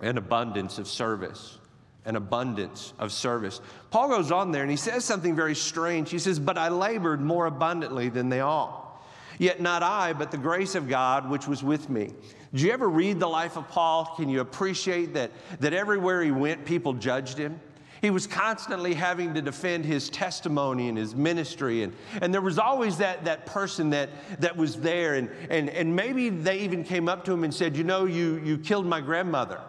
an 0.00 0.18
abundance 0.18 0.78
of 0.78 0.88
service. 0.88 1.58
An 2.04 2.16
abundance 2.16 2.92
of 2.98 3.12
service. 3.12 3.60
Paul 3.90 4.08
goes 4.08 4.32
on 4.32 4.50
there 4.50 4.62
and 4.62 4.70
he 4.70 4.76
says 4.76 5.04
something 5.04 5.36
very 5.36 5.54
strange. 5.54 6.10
He 6.10 6.18
says, 6.18 6.40
But 6.40 6.58
I 6.58 6.68
labored 6.68 7.20
more 7.20 7.46
abundantly 7.46 8.08
than 8.08 8.28
they 8.28 8.40
all. 8.40 9.00
Yet 9.38 9.60
not 9.60 9.84
I, 9.84 10.14
but 10.14 10.32
the 10.32 10.38
grace 10.38 10.74
of 10.74 10.88
God 10.88 11.30
which 11.30 11.46
was 11.46 11.62
with 11.62 11.88
me. 11.88 12.12
Did 12.52 12.62
you 12.62 12.72
ever 12.72 12.88
read 12.88 13.20
the 13.20 13.28
life 13.28 13.56
of 13.56 13.68
Paul? 13.68 14.12
Can 14.16 14.28
you 14.28 14.40
appreciate 14.40 15.14
that, 15.14 15.30
that 15.60 15.72
everywhere 15.72 16.20
he 16.22 16.32
went, 16.32 16.64
people 16.64 16.94
judged 16.94 17.38
him? 17.38 17.60
He 18.00 18.10
was 18.10 18.26
constantly 18.26 18.94
having 18.94 19.34
to 19.34 19.42
defend 19.42 19.84
his 19.84 20.08
testimony 20.08 20.88
and 20.88 20.96
his 20.96 21.14
ministry. 21.14 21.82
And, 21.82 21.94
and 22.20 22.32
there 22.32 22.40
was 22.40 22.58
always 22.58 22.98
that, 22.98 23.24
that 23.24 23.46
person 23.46 23.90
that, 23.90 24.10
that 24.40 24.56
was 24.56 24.76
there. 24.76 25.14
And, 25.14 25.30
and, 25.50 25.68
and 25.70 25.94
maybe 25.94 26.28
they 26.28 26.60
even 26.60 26.84
came 26.84 27.08
up 27.08 27.24
to 27.24 27.32
him 27.32 27.44
and 27.44 27.52
said, 27.52 27.76
You 27.76 27.84
know, 27.84 28.04
you, 28.04 28.40
you 28.44 28.58
killed 28.58 28.86
my 28.86 29.00
grandmother. 29.00 29.60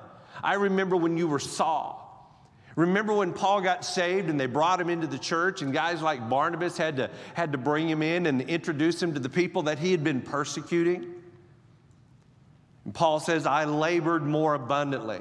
I 0.43 0.55
remember 0.55 0.95
when 0.95 1.17
you 1.17 1.27
were 1.27 1.39
Saul. 1.39 2.05
Remember 2.75 3.13
when 3.13 3.33
Paul 3.33 3.61
got 3.61 3.83
saved 3.83 4.29
and 4.29 4.39
they 4.39 4.45
brought 4.45 4.79
him 4.79 4.89
into 4.89 5.07
the 5.07 5.17
church, 5.17 5.61
and 5.61 5.73
guys 5.73 6.01
like 6.01 6.29
Barnabas 6.29 6.77
had 6.77 6.95
to, 6.97 7.09
had 7.33 7.51
to 7.51 7.57
bring 7.57 7.89
him 7.89 8.01
in 8.01 8.25
and 8.25 8.41
introduce 8.41 9.01
him 9.01 9.13
to 9.15 9.19
the 9.19 9.27
people 9.27 9.63
that 9.63 9.79
he 9.79 9.91
had 9.91 10.03
been 10.03 10.21
persecuting? 10.21 11.13
And 12.85 12.93
Paul 12.93 13.19
says, 13.19 13.45
I 13.45 13.65
labored 13.65 14.23
more 14.23 14.53
abundantly. 14.53 15.19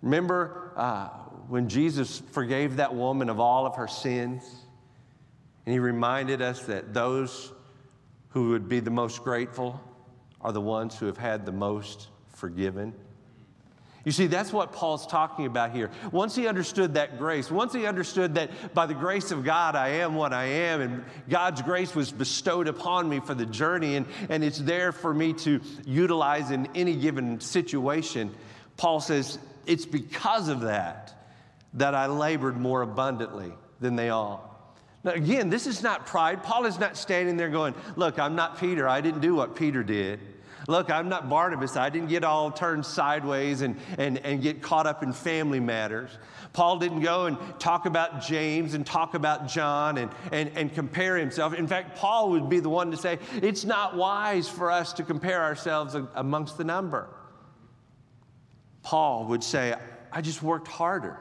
Remember 0.00 0.72
uh, 0.76 1.08
when 1.48 1.68
Jesus 1.68 2.22
forgave 2.32 2.76
that 2.76 2.94
woman 2.94 3.28
of 3.28 3.40
all 3.40 3.66
of 3.66 3.76
her 3.76 3.88
sins? 3.88 4.42
And 5.64 5.72
he 5.72 5.78
reminded 5.78 6.42
us 6.42 6.62
that 6.66 6.94
those 6.94 7.52
who 8.30 8.50
would 8.50 8.68
be 8.68 8.80
the 8.80 8.90
most 8.90 9.24
grateful 9.24 9.80
are 10.40 10.52
the 10.52 10.60
ones 10.60 10.96
who 10.96 11.06
have 11.06 11.18
had 11.18 11.44
the 11.44 11.52
most 11.52 12.08
forgiven. 12.28 12.94
You 14.04 14.12
see, 14.12 14.28
that's 14.28 14.52
what 14.52 14.70
Paul's 14.70 15.04
talking 15.04 15.46
about 15.46 15.72
here. 15.72 15.90
Once 16.12 16.36
he 16.36 16.46
understood 16.46 16.94
that 16.94 17.18
grace, 17.18 17.50
once 17.50 17.72
he 17.72 17.86
understood 17.86 18.36
that 18.36 18.72
by 18.72 18.86
the 18.86 18.94
grace 18.94 19.32
of 19.32 19.42
God 19.42 19.74
I 19.74 19.88
am 19.88 20.14
what 20.14 20.32
I 20.32 20.44
am, 20.44 20.80
and 20.80 21.04
God's 21.28 21.60
grace 21.62 21.92
was 21.92 22.12
bestowed 22.12 22.68
upon 22.68 23.08
me 23.08 23.18
for 23.18 23.34
the 23.34 23.46
journey, 23.46 23.96
and, 23.96 24.06
and 24.28 24.44
it's 24.44 24.58
there 24.58 24.92
for 24.92 25.12
me 25.12 25.32
to 25.32 25.60
utilize 25.84 26.52
in 26.52 26.68
any 26.76 26.94
given 26.94 27.40
situation, 27.40 28.32
Paul 28.76 29.00
says, 29.00 29.40
It's 29.66 29.86
because 29.86 30.48
of 30.48 30.60
that 30.60 31.15
that 31.74 31.94
I 31.94 32.06
labored 32.06 32.56
more 32.56 32.82
abundantly 32.82 33.52
than 33.80 33.96
they 33.96 34.10
all. 34.10 34.46
Now, 35.04 35.12
again, 35.12 35.50
this 35.50 35.66
is 35.66 35.82
not 35.82 36.06
pride. 36.06 36.42
Paul 36.42 36.66
is 36.66 36.78
not 36.78 36.96
standing 36.96 37.36
there 37.36 37.48
going, 37.48 37.74
Look, 37.94 38.18
I'm 38.18 38.34
not 38.34 38.58
Peter. 38.58 38.88
I 38.88 39.00
didn't 39.00 39.20
do 39.20 39.34
what 39.34 39.54
Peter 39.54 39.82
did. 39.82 40.18
Look, 40.68 40.90
I'm 40.90 41.08
not 41.08 41.28
Barnabas. 41.28 41.76
I 41.76 41.90
didn't 41.90 42.08
get 42.08 42.24
all 42.24 42.50
turned 42.50 42.84
sideways 42.84 43.60
and, 43.60 43.76
and, 43.98 44.18
and 44.18 44.42
get 44.42 44.62
caught 44.62 44.86
up 44.86 45.02
in 45.02 45.12
family 45.12 45.60
matters. 45.60 46.10
Paul 46.52 46.78
didn't 46.78 47.02
go 47.02 47.26
and 47.26 47.38
talk 47.60 47.86
about 47.86 48.22
James 48.22 48.74
and 48.74 48.84
talk 48.84 49.14
about 49.14 49.46
John 49.46 49.98
and, 49.98 50.10
and, 50.32 50.50
and 50.56 50.74
compare 50.74 51.16
himself. 51.16 51.54
In 51.54 51.68
fact, 51.68 51.96
Paul 51.96 52.30
would 52.30 52.48
be 52.48 52.58
the 52.58 52.68
one 52.68 52.90
to 52.90 52.96
say, 52.96 53.18
it's 53.34 53.64
not 53.64 53.96
wise 53.96 54.48
for 54.48 54.70
us 54.70 54.92
to 54.94 55.04
compare 55.04 55.42
ourselves 55.42 55.94
amongst 56.14 56.58
the 56.58 56.64
number. 56.64 57.08
Paul 58.82 59.26
would 59.26 59.44
say, 59.44 59.74
I 60.10 60.20
just 60.20 60.42
worked 60.42 60.66
harder. 60.66 61.20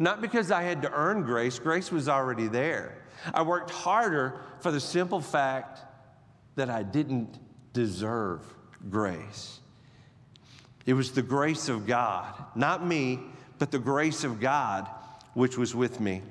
Not 0.00 0.22
because 0.22 0.50
I 0.50 0.62
had 0.62 0.80
to 0.82 0.92
earn 0.92 1.24
grace, 1.24 1.58
grace 1.58 1.92
was 1.92 2.08
already 2.08 2.48
there. 2.48 2.96
I 3.34 3.42
worked 3.42 3.70
harder 3.70 4.40
for 4.60 4.72
the 4.72 4.80
simple 4.80 5.20
fact 5.20 5.80
that 6.56 6.70
I 6.70 6.82
didn't 6.82 7.38
deserve 7.74 8.42
grace. 8.88 9.60
It 10.86 10.94
was 10.94 11.12
the 11.12 11.20
grace 11.20 11.68
of 11.68 11.86
God, 11.86 12.32
not 12.54 12.84
me, 12.84 13.20
but 13.58 13.70
the 13.70 13.78
grace 13.78 14.24
of 14.24 14.40
God 14.40 14.88
which 15.34 15.58
was 15.58 15.74
with 15.74 16.00
me. 16.00 16.22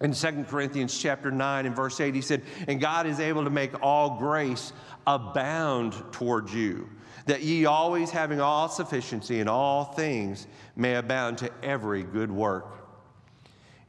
In 0.00 0.12
2 0.12 0.44
Corinthians 0.48 0.98
chapter 0.98 1.30
9 1.30 1.64
and 1.64 1.76
verse 1.76 2.00
8, 2.00 2.12
he 2.12 2.20
said, 2.20 2.42
And 2.66 2.80
God 2.80 3.06
is 3.06 3.20
able 3.20 3.44
to 3.44 3.50
make 3.50 3.80
all 3.82 4.18
grace 4.18 4.72
abound 5.06 5.94
toward 6.10 6.50
you, 6.50 6.88
that 7.26 7.42
ye 7.42 7.66
always 7.66 8.10
having 8.10 8.40
all 8.40 8.68
sufficiency 8.68 9.38
in 9.38 9.46
all 9.46 9.84
things 9.84 10.48
may 10.74 10.96
abound 10.96 11.38
to 11.38 11.50
every 11.62 12.02
good 12.02 12.32
work. 12.32 12.85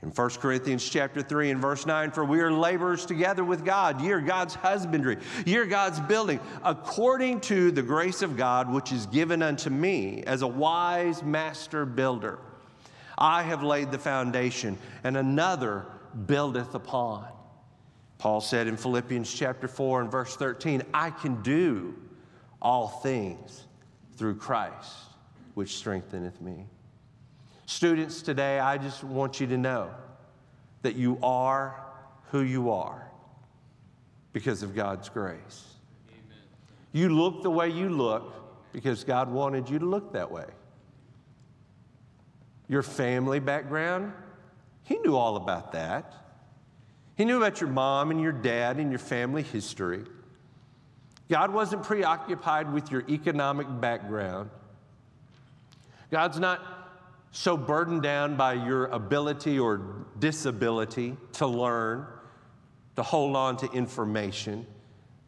In 0.04 0.10
1 0.10 0.30
Corinthians 0.30 0.88
chapter 0.88 1.24
3 1.24 1.50
and 1.50 1.62
verse 1.62 1.88
9, 1.88 2.12
for 2.12 2.24
we 2.24 2.40
are 2.40 2.52
laborers 2.52 3.04
together 3.06 3.44
with 3.44 3.66
God. 3.66 4.00
Ye 4.00 4.12
are 4.12 4.22
God's 4.22 4.54
husbandry. 4.54 5.18
Ye 5.44 5.58
are 5.58 5.66
God's 5.66 6.00
building, 6.02 6.40
according 6.64 7.42
to 7.42 7.72
the 7.72 7.82
grace 7.82 8.22
of 8.22 8.38
God 8.38 8.72
which 8.72 8.92
is 8.92 9.08
given 9.08 9.42
unto 9.42 9.72
me 9.72 10.24
as 10.28 10.44
a 10.44 10.48
wise 10.48 11.24
master 11.24 11.84
builder. 11.84 12.38
I 13.18 13.42
have 13.42 13.64
laid 13.64 13.92
the 13.92 13.98
foundation, 13.98 14.78
and 15.04 15.18
another 15.18 15.88
buildeth 16.28 16.76
upon. 16.76 17.26
Paul 18.20 18.42
said 18.42 18.68
in 18.68 18.78
Philippians 18.78 19.34
chapter 19.34 19.68
4 19.68 20.02
and 20.02 20.12
verse 20.12 20.36
13, 20.36 20.84
I 20.94 21.10
can 21.10 21.42
do 21.42 21.96
all 22.62 22.88
things 22.88 23.64
through 24.16 24.36
Christ, 24.36 24.94
which 25.56 25.76
strengtheneth 25.76 26.40
me. 26.40 26.68
Students, 27.68 28.22
today, 28.22 28.60
I 28.60 28.78
just 28.78 29.04
want 29.04 29.42
you 29.42 29.48
to 29.48 29.58
know 29.58 29.92
that 30.84 30.96
you 30.96 31.20
are 31.22 31.84
who 32.32 32.40
you 32.40 32.72
are 32.72 33.12
because 34.32 34.64
of 34.64 34.74
God's 34.74 35.10
grace. 35.10 35.66
Amen. 36.10 36.38
You 36.94 37.10
look 37.10 37.44
the 37.44 37.52
way 37.52 37.70
you 37.70 37.90
look 37.90 38.72
because 38.72 39.04
God 39.04 39.30
wanted 39.30 39.70
you 39.70 39.80
to 39.80 39.86
look 39.86 40.14
that 40.14 40.32
way. 40.32 40.46
Your 42.70 42.84
family 42.84 43.42
background, 43.42 44.14
He 44.84 44.98
knew 45.00 45.18
all 45.18 45.36
about 45.36 45.74
that. 45.74 46.14
He 47.16 47.26
knew 47.26 47.36
about 47.36 47.60
your 47.60 47.70
mom 47.70 48.12
and 48.12 48.22
your 48.22 48.32
dad 48.32 48.78
and 48.78 48.92
your 48.92 49.00
family 49.00 49.44
history. 49.44 50.06
God 51.30 51.52
wasn't 51.52 51.84
preoccupied 51.84 52.72
with 52.72 52.92
your 52.92 53.04
economic 53.10 53.68
background. 53.82 54.52
God's 56.10 56.40
not 56.40 56.77
so 57.32 57.58
burdened 57.58 58.02
down 58.04 58.36
by 58.36 58.54
your 58.54 58.86
ability 58.88 59.60
or 59.60 60.06
disability 60.20 61.18
to 61.34 61.48
learn, 61.48 62.08
to 62.96 63.04
hold 63.04 63.36
on 63.36 63.58
to 63.58 63.72
information, 63.72 64.66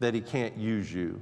that 0.00 0.14
He 0.14 0.20
can't 0.20 0.56
use 0.56 0.92
you. 0.92 1.20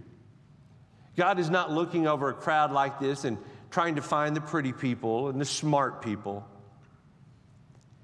God 1.16 1.38
is 1.38 1.50
not 1.50 1.72
looking 1.72 2.06
over 2.06 2.28
a 2.28 2.34
crowd 2.34 2.72
like 2.72 3.00
this 3.00 3.24
and 3.24 3.38
trying 3.70 3.96
to 3.96 4.02
find 4.02 4.36
the 4.36 4.40
pretty 4.40 4.72
people 4.72 5.28
and 5.28 5.40
the 5.40 5.44
smart 5.44 6.00
people. 6.00 6.46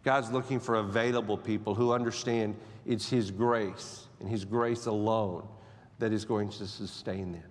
God's 0.03 0.31
looking 0.31 0.61
for 0.61 0.75
available 0.75 1.39
people 1.39 1.75
who 1.75 1.93
understand 1.93 2.57
it's 2.85 3.09
His 3.09 3.31
grace 3.31 4.07
and 4.21 4.29
His 4.29 4.45
grace 4.45 4.87
alone 4.87 5.47
that 5.99 6.13
is 6.13 6.25
going 6.25 6.51
to 6.51 6.67
sustain 6.67 7.33
them. 7.33 7.45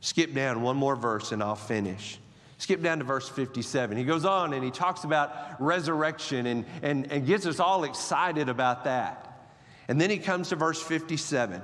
Skip 0.00 0.34
down 0.34 0.62
one 0.62 0.76
more 0.76 0.96
verse 0.96 1.32
and 1.32 1.42
I'll 1.42 1.54
finish. 1.54 2.18
Skip 2.62 2.80
down 2.80 2.98
to 2.98 3.04
verse 3.04 3.28
57. 3.28 3.96
He 3.96 4.04
goes 4.04 4.24
on 4.24 4.52
and 4.52 4.62
he 4.62 4.70
talks 4.70 5.02
about 5.02 5.60
resurrection 5.60 6.46
and, 6.46 6.64
and, 6.80 7.10
and 7.10 7.26
gets 7.26 7.44
us 7.44 7.58
all 7.58 7.82
excited 7.82 8.48
about 8.48 8.84
that. 8.84 9.50
And 9.88 10.00
then 10.00 10.10
he 10.10 10.18
comes 10.18 10.50
to 10.50 10.54
verse 10.54 10.80
57. 10.80 11.60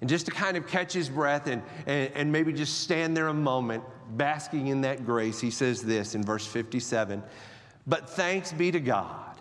And 0.00 0.08
just 0.08 0.24
to 0.24 0.32
kind 0.32 0.56
of 0.56 0.66
catch 0.66 0.94
his 0.94 1.10
breath 1.10 1.48
and, 1.48 1.60
and, 1.84 2.10
and 2.14 2.32
maybe 2.32 2.54
just 2.54 2.80
stand 2.80 3.14
there 3.14 3.28
a 3.28 3.34
moment, 3.34 3.84
basking 4.16 4.68
in 4.68 4.80
that 4.80 5.04
grace, 5.04 5.38
he 5.38 5.50
says 5.50 5.82
this 5.82 6.14
in 6.14 6.24
verse 6.24 6.46
57 6.46 7.22
But 7.86 8.08
thanks 8.08 8.52
be 8.52 8.70
to 8.70 8.80
God, 8.80 9.36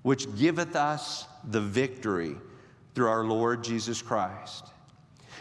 which 0.00 0.34
giveth 0.38 0.74
us 0.74 1.26
the 1.44 1.60
victory 1.60 2.36
through 2.94 3.08
our 3.08 3.24
Lord 3.24 3.62
Jesus 3.62 4.00
Christ. 4.00 4.68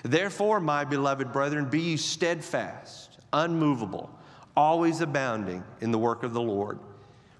Therefore, 0.03 0.59
my 0.59 0.83
beloved 0.83 1.31
brethren, 1.31 1.69
be 1.69 1.79
ye 1.79 1.95
steadfast 1.95 3.04
unmovable, 3.33 4.09
always 4.55 5.01
abounding 5.01 5.63
in 5.81 5.91
the 5.91 5.97
work 5.97 6.23
of 6.23 6.33
the 6.33 6.41
Lord. 6.41 6.79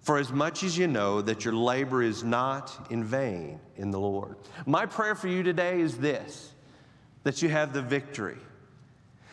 For 0.02 0.20
as 0.20 0.32
much 0.32 0.64
as 0.64 0.78
you 0.78 0.88
know 0.88 1.22
that 1.22 1.46
your 1.46 1.56
labor 1.56 2.04
is 2.04 2.24
not 2.24 2.88
in 2.92 3.04
vain 3.04 3.60
in 3.78 3.90
the 3.90 4.00
Lord. 4.00 4.36
My 4.68 4.86
prayer 4.86 5.16
for 5.16 5.28
you 5.28 5.42
today 5.42 5.82
is 5.82 5.98
this 5.98 6.52
that 7.24 7.42
you 7.42 7.50
have 7.50 7.74
the 7.74 7.82
victory, 7.82 8.38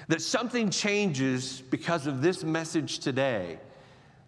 that 0.08 0.22
something 0.22 0.70
changes 0.70 1.60
because 1.70 2.06
of 2.06 2.22
this 2.22 2.42
message 2.42 3.00
today 3.00 3.58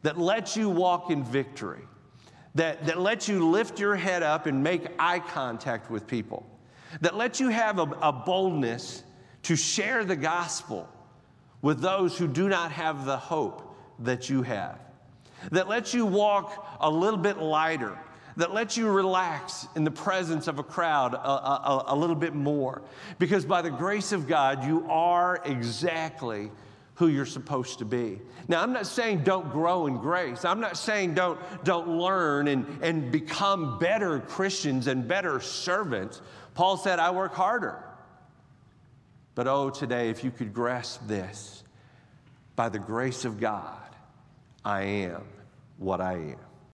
that 0.02 0.18
lets 0.18 0.54
you 0.54 0.68
walk 0.68 1.10
in 1.10 1.24
victory, 1.24 1.80
that, 2.54 2.84
that 2.84 3.00
lets 3.00 3.26
you 3.26 3.48
lift 3.48 3.80
your 3.80 3.96
head 3.96 4.22
up 4.22 4.44
and 4.44 4.62
make 4.62 4.86
eye 4.98 5.18
contact 5.18 5.90
with 5.90 6.06
people, 6.06 6.44
that 7.00 7.16
lets 7.16 7.40
you 7.40 7.48
have 7.48 7.78
a, 7.78 7.88
a 8.02 8.12
boldness 8.12 9.02
to 9.44 9.56
share 9.56 10.04
the 10.04 10.14
gospel 10.14 10.86
with 11.64 11.80
those 11.80 12.18
who 12.18 12.28
do 12.28 12.46
not 12.46 12.70
have 12.72 13.06
the 13.06 13.16
hope 13.16 13.74
that 14.00 14.28
you 14.28 14.42
have, 14.42 14.78
that 15.50 15.66
lets 15.66 15.94
you 15.94 16.04
walk 16.04 16.76
a 16.78 16.90
little 16.90 17.18
bit 17.18 17.38
lighter, 17.38 17.98
that 18.36 18.52
lets 18.52 18.76
you 18.76 18.86
relax 18.86 19.66
in 19.74 19.82
the 19.82 19.90
presence 19.90 20.46
of 20.46 20.58
a 20.58 20.62
crowd 20.62 21.14
a, 21.14 21.26
a, 21.26 21.84
a, 21.86 21.96
little 21.96 22.16
bit 22.16 22.34
more. 22.34 22.82
Because 23.18 23.46
by 23.46 23.62
the 23.62 23.70
grace 23.70 24.12
of 24.12 24.28
God, 24.28 24.66
you 24.66 24.86
are 24.90 25.40
exactly 25.46 26.50
who 26.96 27.06
you're 27.06 27.24
supposed 27.24 27.78
to 27.78 27.86
be. 27.86 28.20
Now, 28.46 28.62
I'm 28.62 28.74
not 28.74 28.86
saying 28.86 29.24
don't 29.24 29.50
grow 29.50 29.86
in 29.86 29.96
grace. 29.96 30.44
I'm 30.44 30.60
not 30.60 30.76
saying 30.76 31.14
don't, 31.14 31.40
don't 31.64 31.88
learn 31.88 32.48
and, 32.48 32.66
and 32.82 33.10
become 33.10 33.78
better 33.78 34.20
Christians 34.20 34.86
and 34.86 35.08
better 35.08 35.40
servants. 35.40 36.20
Paul 36.52 36.76
said, 36.76 36.98
I 36.98 37.10
work 37.10 37.32
harder. 37.32 37.82
But 39.34 39.48
oh, 39.48 39.70
today, 39.70 40.10
if 40.10 40.22
you 40.22 40.30
could 40.30 40.54
grasp 40.54 41.06
this 41.06 41.64
by 42.54 42.68
the 42.68 42.78
grace 42.78 43.24
of 43.24 43.40
God, 43.40 43.90
I 44.64 44.82
am 44.82 45.24
what 45.78 46.00
I 46.00 46.14
am. 46.14 46.43